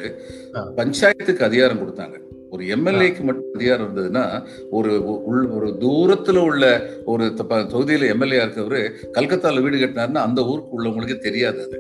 பஞ்சாயத்துக்கு 0.77 1.43
அதிகாரம் 1.43 1.81
கொடுத்தாங்க. 1.81 2.17
ஒரு 2.51 2.65
எம்எல்ஏக்கு 2.67 3.23
மட்டும் 3.23 3.53
அதிகாரம் 3.55 3.87
இருந்ததுன்னா 3.87 4.25
ஒரு 4.71 4.93
உள் 5.25 5.47
ஒரு 5.49 5.69
தூரத்துல 5.81 6.39
உள்ள 6.39 6.65
ஒரு 7.05 7.25
தொகுதியில 7.73 8.09
எம்எல்ஏ 8.09 8.45
இருக்கவரு 8.45 8.81
கல்கத்தால 9.13 9.63
வீடு 9.63 9.77
கட்டினாருன்னா 9.77 10.25
அந்த 10.29 10.43
ஊருக்கு 10.45 10.77
உள்ளவங்களுக்கு 10.79 11.19
தெரியாது 11.19 11.63
அது. 11.63 11.79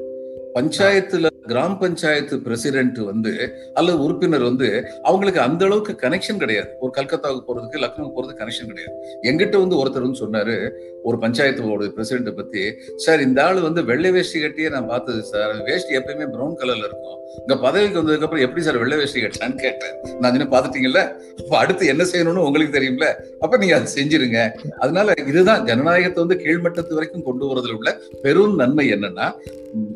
பஞ்சாயத்துல 0.56 1.28
கிராம 1.50 1.76
பஞ்சாயத்து 1.78 2.38
பிரசிடென்ட் 2.38 2.98
வந்து 2.98 3.32
அல்லது 3.74 4.02
உறுப்பினர் 4.04 4.42
வந்து 4.42 4.68
அவங்களுக்கு 5.02 5.40
அந்த 5.40 5.64
அளவுக்கு 5.64 5.92
கனெக்ஷன் 6.02 6.36
கிடையாது. 6.36 6.68
ஒரு 6.80 6.92
கல்கத்தாவுக்கு 6.96 7.46
போறதுக்கு 7.48 7.82
லக்னோ 7.84 8.10
போறதுக்கு 8.16 8.42
கனெக்ஷன் 8.42 8.70
கிடையாது. 8.72 8.94
எங்கிட்ட 9.22 9.58
வந்து 9.58 9.78
ஒருத்தர் 9.80 10.06
வந்து 10.06 10.22
சொன்னாரு 10.24 10.56
ஒரு 11.02 11.16
பஞ்சாயத்தோட 11.18 11.88
பிரசிடென்ட் 11.88 12.36
பத்தி 12.36 12.62
சார் 12.96 13.20
இந்த 13.20 13.44
ஆள் 13.44 13.60
வந்து 13.60 13.84
வெள்ளை 13.84 14.10
வேஷ்டி 14.10 14.40
கட்டியே 14.42 14.70
நான் 14.70 14.86
பார்த்தது 14.86 15.22
சார் 15.22 15.62
வேஷ்டி 15.62 15.96
எப்பயுமே 15.98 16.26
ப்ரௌன் 16.34 16.58
கலர்ல 16.62 16.88
இருக்கும். 16.90 17.16
இங்க 17.40 17.56
பதவிக்கு 17.56 18.00
வந்ததுக்கு 18.00 18.26
அப்புறம் 18.26 18.44
எப்படி 18.46 18.64
சார் 18.64 18.78
வெள்ளை 18.78 18.98
வேஷ்டி 18.98 19.20
கட்டான்னு 19.20 19.54
கேட்டேன். 19.54 20.18
நான் 20.20 20.32
இன்னும் 20.32 20.52
பாத்துட்டீங்கல்ல 20.52 21.02
அப்ப 21.40 21.58
அடுத்து 21.58 21.86
என்ன 21.86 22.02
செய்யணும்னு 22.02 22.46
உங்களுக்கு 22.48 22.76
தெரியும்ல? 22.78 23.08
அப்ப 23.40 23.56
நீங்க 23.56 23.74
அதை 23.74 23.88
செஞ்சிருங்க. 23.98 24.50
அதனால 24.78 25.12
இதுதான் 25.26 25.64
ஜனநாயகத்தை 25.64 26.24
வந்து 26.26 26.40
கீழ்மட்டத்து 26.44 26.94
வரைக்கும் 26.94 27.22
கொண்டு 27.22 27.46
வரதுல 27.50 27.76
உள்ள 27.80 28.00
பெரும் 28.22 28.54
நன்மை 28.54 28.92
என்னன்னா 28.92 29.28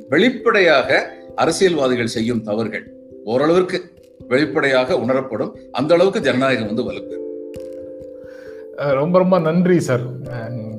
வெளி 0.09 0.29
வெளிப்படையாக 0.45 0.97
அரசியல்வாதிகள் 1.35 2.15
செய்யும் 2.15 2.43
தவறுகள் 2.43 2.87
ஓரளவிற்கு 3.25 3.79
வெளிப்படையாக 4.29 4.97
உணரப்படும். 4.97 5.53
அந்த 5.73 5.95
அளவுக்கு 5.95 6.21
ஜனநாயகம் 6.21 6.67
வந்து 6.67 6.85
வலுப்பெறும் 6.89 7.23
ரொம்ப 8.99 9.19
ரொம்ப 9.19 9.39
நன்றி 9.39 9.81
சார் 9.81 10.05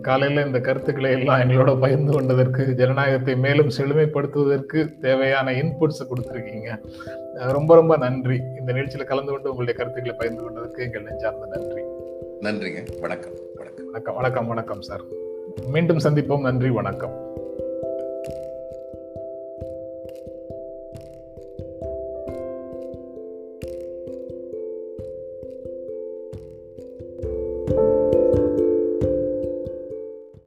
காலையில 0.02 0.46
இந்த 0.46 0.60
கருத்துக்களை 0.60 1.12
எல்லாம் 1.12 1.40
எங்களோட 1.40 1.80
பகிர்ந்து 1.80 2.12
கொண்டதற்கு 2.14 2.76
ஜனநாயகத்தை 2.76 3.36
மேலும் 3.36 3.72
செழுமைப்படுத்துவதற்கு 3.78 5.00
தேவையான 5.00 5.52
இன்புட்ஸ் 5.52 6.06
கொடுத்துருக்கீங்க. 6.10 6.70
ரொம்ப 7.52 7.76
ரொம்ப 7.76 7.98
நன்றி. 7.98 8.38
இந்த 8.60 8.74
நிகழ்ச்சியில 8.74 9.04
கலந்து 9.04 9.32
கொண்டு 9.32 9.54
உங்களுடைய 9.56 9.80
கருத்துக்களை 9.80 10.18
பகிர்ந்து 10.18 10.44
கொண்டதற்கு 10.44 10.84
எங்கள் 10.84 11.04
நெஞ்சார்ந்த 11.04 11.46
நன்றி. 11.56 11.82
நன்றிங்க. 12.42 13.00
வணக்கம். 13.02 13.36
வணக்கம். 13.56 13.86
வணக்கம். 13.86 14.16
வணக்கம். 14.16 14.48
வணக்கம் 14.48 14.82
சார் 14.82 15.02
மீண்டும் 15.68 16.04
சந்திப்போம். 16.04 16.42
நன்றி. 16.42 16.70
வணக்கம். 16.70 17.25